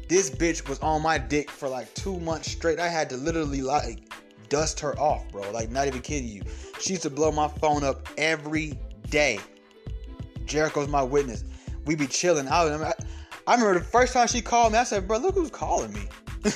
this 0.08 0.30
bitch 0.30 0.67
was 0.69 0.80
on 0.80 1.02
my 1.02 1.17
dick 1.17 1.52
for 1.52 1.67
like 1.67 1.93
two 1.95 2.17
months 2.21 2.49
straight. 2.49 2.80
I 2.80 2.88
had 2.88 3.10
to 3.10 3.17
literally 3.17 3.62
like 3.62 3.99
dust 4.47 4.80
her 4.80 4.97
off, 4.97 5.30
bro. 5.32 5.52
Like, 5.52 5.69
not 5.69 5.88
even 5.88 6.02
kidding 6.02 6.30
you. 6.30 6.43
She 6.80 6.91
used 6.91 7.04
to 7.04 7.10
blow 7.10 7.32
my 7.32 7.49
phone 7.49 7.84
up 7.84 8.08
every 8.17 8.80
day. 9.10 9.39
Jericho's 10.45 10.88
my 10.88 11.04
witness. 11.04 11.43
We 11.86 11.95
be 11.95 12.08
chilling. 12.08 12.47
I, 12.47 12.63
I, 12.63 12.93
I 13.47 13.56
remember 13.56 13.80
the 13.80 13.86
first 13.86 14.13
time 14.13 14.28
she 14.28 14.41
called 14.41 14.71
me, 14.71 14.80
I 14.80 14.86
said, 14.86 15.10
bro, 15.10 15.17
look 15.17 15.36
who's 15.36 15.52
calling 15.52 15.91
me. 15.91 16.08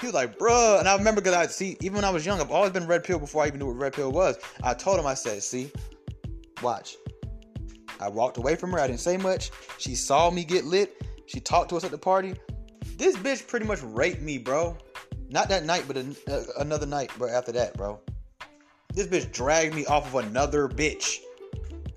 he 0.00 0.06
was 0.06 0.14
like, 0.14 0.38
bruh. 0.38 0.78
And 0.78 0.88
I 0.88 0.96
remember 0.96 1.20
because 1.20 1.36
I 1.36 1.46
see, 1.46 1.76
even 1.80 1.96
when 1.96 2.04
I 2.04 2.10
was 2.10 2.24
young, 2.26 2.40
I've 2.40 2.50
always 2.50 2.72
been 2.72 2.86
red 2.86 3.04
pill 3.04 3.18
before 3.18 3.44
I 3.44 3.48
even 3.48 3.58
knew 3.58 3.66
what 3.66 3.76
red 3.76 3.92
pill 3.92 4.12
was. 4.12 4.38
I 4.62 4.74
told 4.74 4.98
him, 4.98 5.06
I 5.06 5.14
said, 5.14 5.42
see, 5.42 5.70
watch. 6.62 6.96
I 8.00 8.08
walked 8.08 8.36
away 8.36 8.56
from 8.56 8.72
her. 8.72 8.80
I 8.80 8.86
didn't 8.86 9.00
say 9.00 9.16
much. 9.16 9.50
She 9.78 9.94
saw 9.94 10.30
me 10.30 10.44
get 10.44 10.64
lit. 10.64 11.02
She 11.26 11.40
talked 11.40 11.70
to 11.70 11.76
us 11.76 11.84
at 11.84 11.90
the 11.90 11.98
party. 11.98 12.34
This 12.96 13.16
bitch 13.16 13.46
pretty 13.46 13.66
much 13.66 13.82
raped 13.82 14.22
me, 14.22 14.38
bro. 14.38 14.76
Not 15.28 15.48
that 15.48 15.64
night, 15.64 15.84
but 15.86 15.96
a, 15.96 16.14
uh, 16.28 16.42
another 16.60 16.86
night, 16.86 17.10
bro. 17.18 17.28
After 17.28 17.52
that, 17.52 17.76
bro. 17.76 18.00
This 18.92 19.06
bitch 19.06 19.32
dragged 19.32 19.74
me 19.74 19.84
off 19.86 20.06
of 20.06 20.26
another 20.26 20.68
bitch 20.68 21.18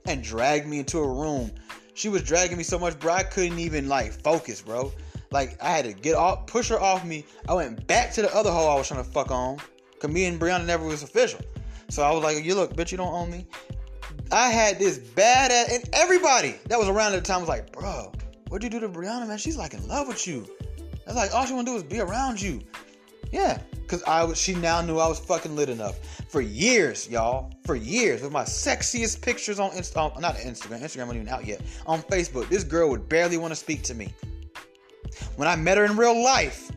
and 0.06 0.24
dragged 0.24 0.68
me 0.68 0.80
into 0.80 1.00
a 1.00 1.08
room. 1.08 1.52
She 1.94 2.10
was 2.10 2.24
dragging 2.24 2.58
me 2.58 2.64
so 2.64 2.80
much, 2.80 2.98
bro. 3.00 3.14
I 3.14 3.24
couldn't 3.24 3.60
even 3.60 3.88
like 3.88 4.12
focus, 4.12 4.62
bro. 4.62 4.92
Like 5.32 5.62
I 5.62 5.70
had 5.70 5.86
to 5.86 5.94
get 5.94 6.15
off, 6.15 6.48
push 6.48 6.70
her 6.70 6.80
off 6.80 7.06
me. 7.06 7.26
I 7.48 7.54
went 7.54 7.86
back 7.88 8.12
to 8.13 8.22
the 8.22 8.36
other 8.36 8.52
hoe 8.52 8.68
I 8.68 8.76
was 8.76 8.88
trying 8.88 9.04
to 9.04 9.10
fuck 9.10 9.32
on. 9.32 9.58
Cause 10.00 10.10
me 10.10 10.26
and 10.26 10.39
Brianna 10.39 10.65
never 10.65 10.86
was 10.86 11.04
official. 11.04 11.42
So 11.89 12.04
I 12.04 12.12
was 12.12 12.24
like, 12.24 12.44
you 12.44 12.56
look, 12.56 12.76
bitch, 12.76 12.92
you 12.92 12.98
don't 12.98 13.13
own 13.13 13.30
me. 13.30 13.46
I 14.32 14.50
had 14.50 14.80
this 14.80 14.98
bad 14.98 15.52
ass, 15.52 15.74
and 15.74 15.89
everybody 15.94 16.56
that 16.68 16.78
was 16.78 16.88
around 16.88 17.13
at 17.13 17.24
the 17.24 17.28
time 17.28 17.42
was 17.42 17.50
like, 17.50 17.72
bro, 17.72 18.12
what'd 18.48 18.63
you 18.63 18.70
do 18.70 18.86
to 18.86 18.92
Brianna, 18.92 19.28
man? 19.28 19.38
She's 19.38 19.58
like 19.58 19.74
in 19.74 19.88
love 19.88 20.08
with 20.08 20.26
you. 20.28 20.48
I 21.06 21.13
was 21.13 21.15
like 21.15 21.34
all 21.34 21.46
she 21.46 21.54
wanna 21.54 21.65
do 21.65 21.76
is 21.76 21.84
be 21.84 22.00
around 22.00 22.42
you. 22.42 22.62
Yeah, 23.32 23.60
cause 23.88 24.04
I 24.04 24.24
was. 24.24 24.39
She 24.39 24.56
now 24.56 24.82
knew 24.82 24.98
I 24.98 25.08
was 25.08 25.20
fucking 25.20 25.56
lit 25.56 25.70
enough 25.70 26.00
for 26.30 26.42
years, 26.42 27.08
y'all. 27.10 27.52
For 27.65 27.76
years, 27.76 28.22
with 28.22 28.32
my 28.32 28.44
sexiest 28.44 29.22
pictures 29.22 29.60
on 29.60 29.72
Insta, 29.72 30.12
oh, 30.15 30.20
not 30.20 30.36
Instagram. 30.38 30.82
Instagram 30.82 31.08
wasn't 31.08 31.15
even 31.15 31.30
out 31.30 31.46
yet. 31.46 31.62
On 31.86 32.02
Facebook, 32.04 32.50
this 32.50 32.63
girl 32.63 32.89
would 32.89 33.10
barely 33.10 33.38
want 33.38 33.52
to 33.52 33.56
speak 33.56 33.84
to 33.84 33.94
me. 33.94 34.13
When 35.36 35.48
I 35.48 35.56
met 35.56 35.78
her 35.78 35.86
in 35.86 35.98
real 35.98 36.22
life, 36.22 36.72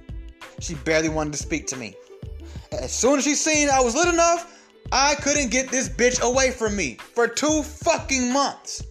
she 0.60 0.74
barely 0.74 1.08
wanted 1.08 1.32
to 1.32 1.38
speak 1.38 1.66
to 1.68 1.76
me. 1.76 1.94
As 2.72 2.92
soon 2.92 3.18
as 3.18 3.24
she 3.24 3.34
seen 3.34 3.68
I 3.68 3.80
was 3.80 3.94
lit 3.94 4.08
enough, 4.08 4.60
I 4.90 5.14
couldn't 5.16 5.50
get 5.50 5.70
this 5.70 5.88
bitch 5.88 6.20
away 6.22 6.50
from 6.50 6.76
me 6.76 6.96
for 7.14 7.26
two 7.26 7.62
fucking 7.62 8.32
months. 8.32 8.84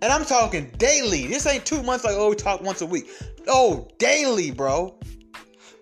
And 0.00 0.12
I'm 0.12 0.24
talking 0.24 0.70
daily. 0.78 1.26
This 1.26 1.46
ain't 1.46 1.66
two 1.66 1.82
months 1.82 2.04
like, 2.04 2.14
oh, 2.16 2.30
we 2.30 2.36
talk 2.36 2.60
once 2.60 2.82
a 2.82 2.86
week. 2.86 3.08
Oh, 3.48 3.88
daily, 3.98 4.50
bro. 4.50 4.98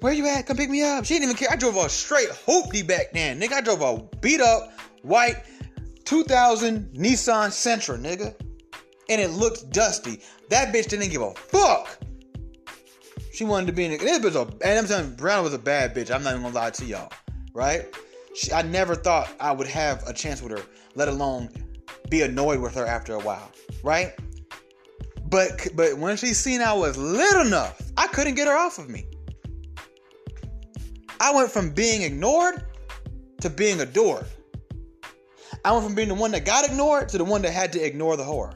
Where 0.00 0.12
you 0.12 0.26
at? 0.26 0.46
Come 0.46 0.56
pick 0.56 0.70
me 0.70 0.82
up. 0.82 1.04
She 1.04 1.14
didn't 1.14 1.30
even 1.30 1.36
care. 1.36 1.48
I 1.50 1.56
drove 1.56 1.76
a 1.76 1.88
straight 1.88 2.28
hoopty 2.28 2.86
back 2.86 3.12
then, 3.12 3.40
nigga. 3.40 3.52
I 3.54 3.60
drove 3.60 3.82
a 3.82 4.02
beat 4.18 4.40
up 4.40 4.78
white 5.02 5.36
2000 6.04 6.94
Nissan 6.94 7.48
Sentra, 7.48 7.98
nigga. 7.98 8.34
And 9.08 9.20
it 9.20 9.30
looked 9.30 9.70
dusty. 9.70 10.20
That 10.48 10.72
bitch 10.74 10.88
didn't 10.88 11.10
give 11.10 11.22
a 11.22 11.34
fuck. 11.34 11.98
She 13.36 13.44
wanted 13.44 13.66
to 13.66 13.72
be 13.74 13.84
in 13.84 13.92
it. 13.92 14.00
This 14.00 14.18
bitch, 14.18 14.34
a, 14.34 14.48
and 14.66 14.78
I'm 14.78 14.86
telling 14.86 15.10
you, 15.10 15.14
Brown 15.14 15.44
was 15.44 15.52
a 15.52 15.58
bad 15.58 15.94
bitch. 15.94 16.10
I'm 16.10 16.22
not 16.22 16.30
even 16.30 16.44
gonna 16.44 16.54
lie 16.54 16.70
to 16.70 16.86
y'all, 16.86 17.12
right? 17.52 17.84
She, 18.34 18.50
I 18.50 18.62
never 18.62 18.94
thought 18.94 19.28
I 19.38 19.52
would 19.52 19.66
have 19.66 20.02
a 20.08 20.14
chance 20.14 20.40
with 20.40 20.52
her, 20.52 20.64
let 20.94 21.08
alone 21.08 21.50
be 22.08 22.22
annoyed 22.22 22.60
with 22.60 22.74
her 22.76 22.86
after 22.86 23.12
a 23.12 23.18
while, 23.18 23.52
right? 23.82 24.14
But 25.28 25.68
but 25.74 25.98
when 25.98 26.16
she 26.16 26.28
seen 26.28 26.62
I 26.62 26.72
was 26.72 26.96
lit 26.96 27.46
enough, 27.46 27.78
I 27.98 28.06
couldn't 28.06 28.36
get 28.36 28.48
her 28.48 28.56
off 28.56 28.78
of 28.78 28.88
me. 28.88 29.06
I 31.20 31.34
went 31.34 31.50
from 31.50 31.72
being 31.74 32.00
ignored 32.00 32.64
to 33.42 33.50
being 33.50 33.82
adored. 33.82 34.24
I 35.62 35.72
went 35.72 35.84
from 35.84 35.94
being 35.94 36.08
the 36.08 36.14
one 36.14 36.30
that 36.30 36.46
got 36.46 36.66
ignored 36.66 37.10
to 37.10 37.18
the 37.18 37.24
one 37.24 37.42
that 37.42 37.52
had 37.52 37.70
to 37.74 37.84
ignore 37.84 38.16
the 38.16 38.24
whore. 38.24 38.54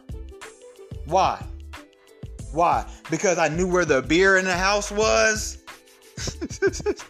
Why? 1.04 1.44
Why? 2.52 2.86
Because 3.10 3.38
I 3.38 3.48
knew 3.48 3.66
where 3.66 3.84
the 3.84 4.02
beer 4.02 4.36
in 4.38 4.44
the 4.44 4.56
house 4.56 4.90
was. 4.90 5.58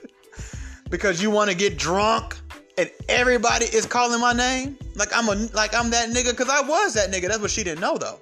because 0.90 1.22
you 1.22 1.30
want 1.30 1.50
to 1.50 1.56
get 1.56 1.78
drunk 1.78 2.36
and 2.76 2.90
everybody 3.08 3.66
is 3.66 3.86
calling 3.86 4.20
my 4.20 4.32
name 4.32 4.78
like 4.94 5.08
I'm 5.14 5.28
a 5.28 5.34
like 5.54 5.74
I'm 5.74 5.90
that 5.90 6.10
nigga 6.10 6.30
because 6.30 6.48
I 6.48 6.60
was 6.60 6.94
that 6.94 7.10
nigga. 7.10 7.28
That's 7.28 7.40
what 7.40 7.50
she 7.50 7.64
didn't 7.64 7.80
know 7.80 7.96
though. 7.96 8.20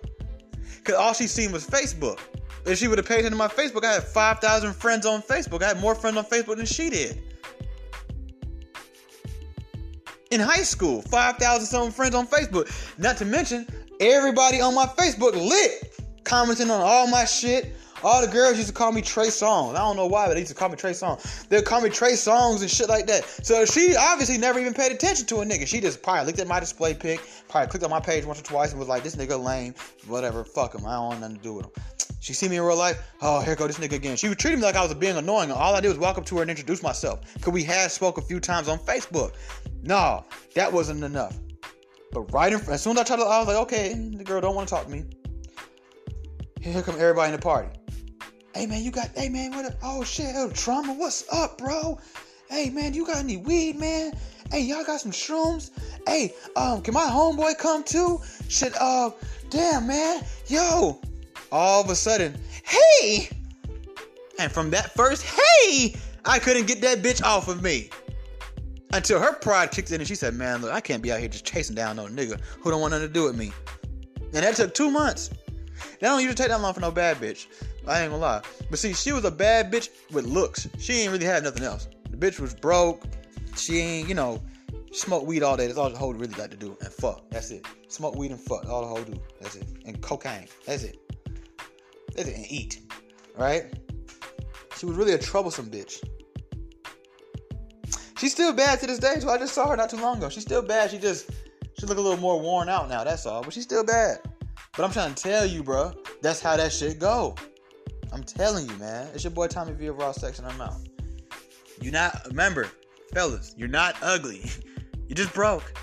Cause 0.85 0.95
all 0.95 1.13
she 1.13 1.27
seen 1.27 1.53
was 1.53 1.67
Facebook. 1.67 2.19
If 2.65 2.79
she 2.79 2.89
would 2.89 2.99
have 2.99 3.07
paid 3.07 3.25
into 3.25 3.37
my 3.37 3.49
Facebook, 3.49 3.85
I 3.85 3.95
had 3.95 4.05
five 4.05 4.41
thousand 4.41 4.75
friends 4.75 5.07
on 5.07 5.23
Facebook. 5.23 5.63
I 5.63 5.69
had 5.69 5.81
more 5.81 5.95
friends 5.95 6.17
on 6.17 6.25
Facebook 6.25 6.57
than 6.57 6.67
she 6.67 6.91
did. 6.91 7.23
In 10.31 10.41
high 10.41 10.63
school, 10.63 11.03
five 11.03 11.37
thousand 11.37 11.67
some 11.67 11.91
friends 11.91 12.15
on 12.15 12.27
Facebook. 12.27 12.71
Not 12.99 13.17
to 13.19 13.25
mention 13.25 13.67
everybody 14.01 14.61
on 14.61 14.75
my 14.75 14.87
Facebook 14.87 15.35
lit, 15.35 16.01
commenting 16.29 16.71
on 16.71 16.81
all 16.81 17.09
my 17.09 17.25
shit, 17.25 17.75
all 18.05 18.21
the 18.21 18.31
girls 18.31 18.57
used 18.57 18.69
to 18.69 18.75
call 18.75 18.93
me 18.93 19.03
Trey 19.03 19.27
Songz. 19.29 19.75
I 19.75 19.79
don't 19.79 19.97
know 19.97 20.07
why, 20.07 20.27
but 20.27 20.35
they 20.35 20.41
used 20.41 20.53
to 20.53 20.57
call 20.57 20.69
me 20.69 20.77
Trey 20.77 20.93
Songz. 20.93 21.49
They'd 21.49 21.65
call 21.65 21.81
me 21.81 21.89
Trey 21.89 22.13
Songz 22.13 22.61
and 22.61 22.71
shit 22.71 22.89
like 22.89 23.07
that. 23.07 23.25
So 23.43 23.65
she 23.65 23.97
obviously 23.97 24.39
never 24.39 24.61
even 24.61 24.75
paid 24.75 24.93
attention 24.93 25.27
to 25.27 25.37
a 25.37 25.45
nigga. 25.45 25.67
She 25.67 25.81
just 25.81 26.03
probably 26.03 26.27
looked 26.27 26.39
at 26.39 26.47
my 26.47 26.61
display 26.61 26.95
pic, 26.95 27.21
probably 27.49 27.69
clicked 27.71 27.85
on 27.85 27.91
my 27.91 27.99
page 27.99 28.25
once 28.25 28.41
or 28.41 28.45
twice 28.45 28.71
and 28.71 28.79
was 28.79 28.89
like, 28.89 29.03
this 29.03 29.17
nigga 29.17 29.43
lame, 29.43 29.75
whatever, 30.07 30.45
fuck 30.45 30.75
him. 30.75 30.87
I 30.87 30.95
don't 30.95 31.07
want 31.07 31.21
nothing 31.21 31.37
to 31.37 31.43
do 31.43 31.55
with 31.55 31.67
him. 31.67 31.73
She 32.21 32.35
see 32.35 32.49
me 32.49 32.57
in 32.57 32.63
real 32.63 32.77
life, 32.77 33.01
oh, 33.23 33.41
here 33.41 33.57
go 33.57 33.67
this 33.67 33.79
nigga 33.79 33.95
again. 33.95 34.17
She 34.17 34.29
would 34.29 34.39
treat 34.39 34.57
me 34.57 34.63
like 34.63 34.77
I 34.77 34.83
was 34.83 34.93
being 34.95 35.17
annoying. 35.17 35.51
All 35.51 35.75
I 35.75 35.81
did 35.81 35.89
was 35.89 35.99
walk 35.99 36.19
up 36.19 36.27
to 36.27 36.37
her 36.37 36.43
and 36.43 36.51
introduce 36.51 36.83
myself. 36.83 37.21
Cause 37.41 37.55
we 37.55 37.65
had 37.65 37.91
spoke 37.91 38.19
a 38.19 38.23
few 38.23 38.39
times 38.39 38.69
on 38.69 38.79
Facebook. 38.79 39.33
No, 39.83 40.25
that 40.55 40.73
wasn't 40.73 41.03
enough. 41.05 41.37
But 42.13 42.33
right 42.33 42.53
in 42.53 42.59
front, 42.59 42.75
as 42.75 42.83
soon 42.83 42.97
as 42.97 43.03
I 43.03 43.05
tried 43.05 43.17
to, 43.17 43.23
I 43.25 43.39
was 43.39 43.49
like, 43.49 43.57
okay, 43.57 43.95
the 43.95 44.25
girl 44.25 44.41
don't 44.41 44.55
want 44.55 44.69
to 44.69 44.75
talk 44.75 44.85
to 44.85 44.91
me. 44.91 45.05
Here 46.61 46.83
come 46.83 46.97
everybody 46.97 47.33
in 47.33 47.39
the 47.39 47.43
party. 47.43 47.69
Hey 48.55 48.67
man, 48.67 48.83
you 48.83 48.91
got 48.91 49.11
hey 49.15 49.29
man, 49.29 49.53
what 49.53 49.65
up? 49.67 49.75
Oh 49.83 50.03
shit, 50.03 50.35
oh, 50.35 50.51
trauma, 50.51 50.93
what's 50.93 51.25
up, 51.33 51.59
bro? 51.59 51.99
Hey 52.51 52.71
man, 52.71 52.95
you 52.95 53.07
got 53.07 53.19
any 53.19 53.37
weed, 53.37 53.77
man? 53.77 54.13
Hey, 54.51 54.63
y'all 54.63 54.85
got 54.85 55.01
some 55.01 55.13
shrooms? 55.13 55.71
Hey, 56.07 56.35
um, 56.57 56.81
can 56.83 56.95
my 56.95 57.05
homeboy 57.05 57.59
come 57.59 57.85
too? 57.85 58.21
Shit, 58.49 58.73
uh, 58.81 59.11
damn 59.51 59.87
man, 59.87 60.25
yo. 60.47 61.01
All 61.53 61.83
of 61.83 61.91
a 61.91 61.95
sudden, 61.95 62.37
hey! 62.65 63.29
And 64.39 64.51
from 64.51 64.71
that 64.71 64.95
first 64.95 65.23
hey, 65.25 65.95
I 66.25 66.39
couldn't 66.39 66.67
get 66.67 66.81
that 66.81 66.99
bitch 66.99 67.23
off 67.23 67.49
of 67.49 67.63
me. 67.63 67.91
Until 68.93 69.21
her 69.21 69.35
pride 69.35 69.71
kicked 69.71 69.93
in 69.93 70.01
and 70.01 70.09
she 70.09 70.15
said, 70.15 70.35
Man, 70.35 70.63
look, 70.63 70.73
I 70.73 70.81
can't 70.81 71.03
be 71.03 71.13
out 71.13 71.21
here 71.21 71.29
just 71.29 71.45
chasing 71.45 71.77
down 71.77 71.97
no 71.97 72.07
nigga 72.07 72.41
who 72.61 72.71
don't 72.71 72.81
want 72.81 72.93
nothing 72.93 73.09
to 73.09 73.13
do 73.13 73.25
with 73.25 73.37
me. 73.37 73.53
And 74.33 74.45
that 74.45 74.57
took 74.57 74.75
two 74.75 74.91
months. 74.91 75.31
That 76.01 76.09
don't 76.09 76.21
usually 76.21 76.35
take 76.35 76.49
that 76.49 76.61
long 76.61 76.75
for 76.75 76.81
no 76.81 76.91
bad 76.91 77.19
bitch. 77.19 77.47
I 77.87 78.03
ain't 78.03 78.11
gonna 78.11 78.23
lie. 78.23 78.43
But 78.71 78.79
see, 78.79 78.93
she 78.93 79.13
was 79.13 79.25
a 79.25 79.31
bad 79.31 79.73
bitch 79.73 79.89
with 80.13 80.27
looks. 80.27 80.69
She 80.79 80.95
ain't 80.95 81.13
really 81.13 81.25
had 81.25 81.43
nothing 81.43 81.65
else. 81.65 81.89
The 82.11 82.17
bitch 82.17 82.41
was 82.41 82.55
broke. 82.55 83.05
She 83.57 83.79
ain't, 83.79 84.09
you 84.09 84.15
know, 84.15 84.43
smoke 84.93 85.27
weed 85.27 85.43
all 85.43 85.57
day. 85.57 85.67
That's 85.67 85.79
all 85.79 85.91
the 85.91 85.97
hoe 85.97 86.11
really 86.11 86.35
got 86.35 86.51
to 86.51 86.57
do. 86.57 86.77
And 86.81 86.93
fuck. 86.93 87.31
That's 87.31 87.51
it. 87.51 87.67
Smoke 87.89 88.17
weed 88.17 88.31
and 88.31 88.41
fuck. 88.41 88.67
All 88.67 88.83
the 88.83 88.89
hoe 88.89 89.05
do. 89.05 89.21
That's 89.41 89.57
it. 89.57 89.67
And 89.85 90.01
cocaine. 90.01 90.49
That's 90.67 90.85
it. 90.85 90.99
That's 92.15 92.29
it. 92.29 92.37
And 92.37 92.47
eat. 92.51 92.81
Right? 93.37 93.73
She 94.77 94.87
was 94.87 94.97
really 94.97 95.13
a 95.13 95.19
troublesome 95.19 95.71
bitch. 95.71 96.03
She's 98.19 98.33
still 98.33 98.53
bad 98.53 98.81
to 98.81 98.87
this 98.87 98.99
day. 98.99 99.17
So 99.21 99.29
I 99.29 99.39
just 99.39 99.55
saw 99.55 99.69
her 99.69 99.77
not 99.77 99.91
too 99.91 99.97
long 99.97 100.19
ago. 100.19 100.29
She's 100.29 100.43
still 100.43 100.63
bad. 100.63 100.91
She 100.91 100.99
just 100.99 101.31
she 101.79 101.87
look 101.87 101.99
a 101.99 102.01
little 102.01 102.19
more 102.19 102.41
worn 102.41 102.69
out 102.69 102.89
now. 102.89 103.05
That's 103.05 103.27
all. 103.27 103.43
But 103.43 103.53
she's 103.53 103.63
still 103.63 103.85
bad. 103.85 104.19
But 104.79 104.85
I'm 104.85 104.93
trying 104.93 105.13
to 105.13 105.21
tell 105.21 105.45
you, 105.45 105.65
bro. 105.65 105.91
That's 106.23 106.39
how 106.39 106.57
that 106.57 106.73
shit 106.73 107.01
go. 107.01 107.35
I'm 108.13 108.23
telling 108.23 108.71
you, 108.71 108.77
man. 108.77 109.09
It's 109.13 109.25
your 109.25 109.33
boy 109.33 109.49
Tommy 109.49 109.73
V 109.73 109.87
of 109.87 109.99
Raw 109.99 110.13
Sex 110.13 110.39
and 110.39 110.47
I'm 110.47 110.61
out. 110.61 110.77
You 111.81 111.91
not 111.91 112.25
remember, 112.29 112.69
fellas, 113.13 113.57
you're 113.59 113.67
not 113.67 113.97
ugly. 114.03 114.45
you 115.09 115.17
just 115.17 115.35
broke. 115.35 115.77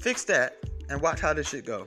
Fix 0.00 0.24
that 0.24 0.56
and 0.90 1.00
watch 1.00 1.20
how 1.20 1.32
this 1.32 1.48
shit 1.48 1.64
go. 1.64 1.86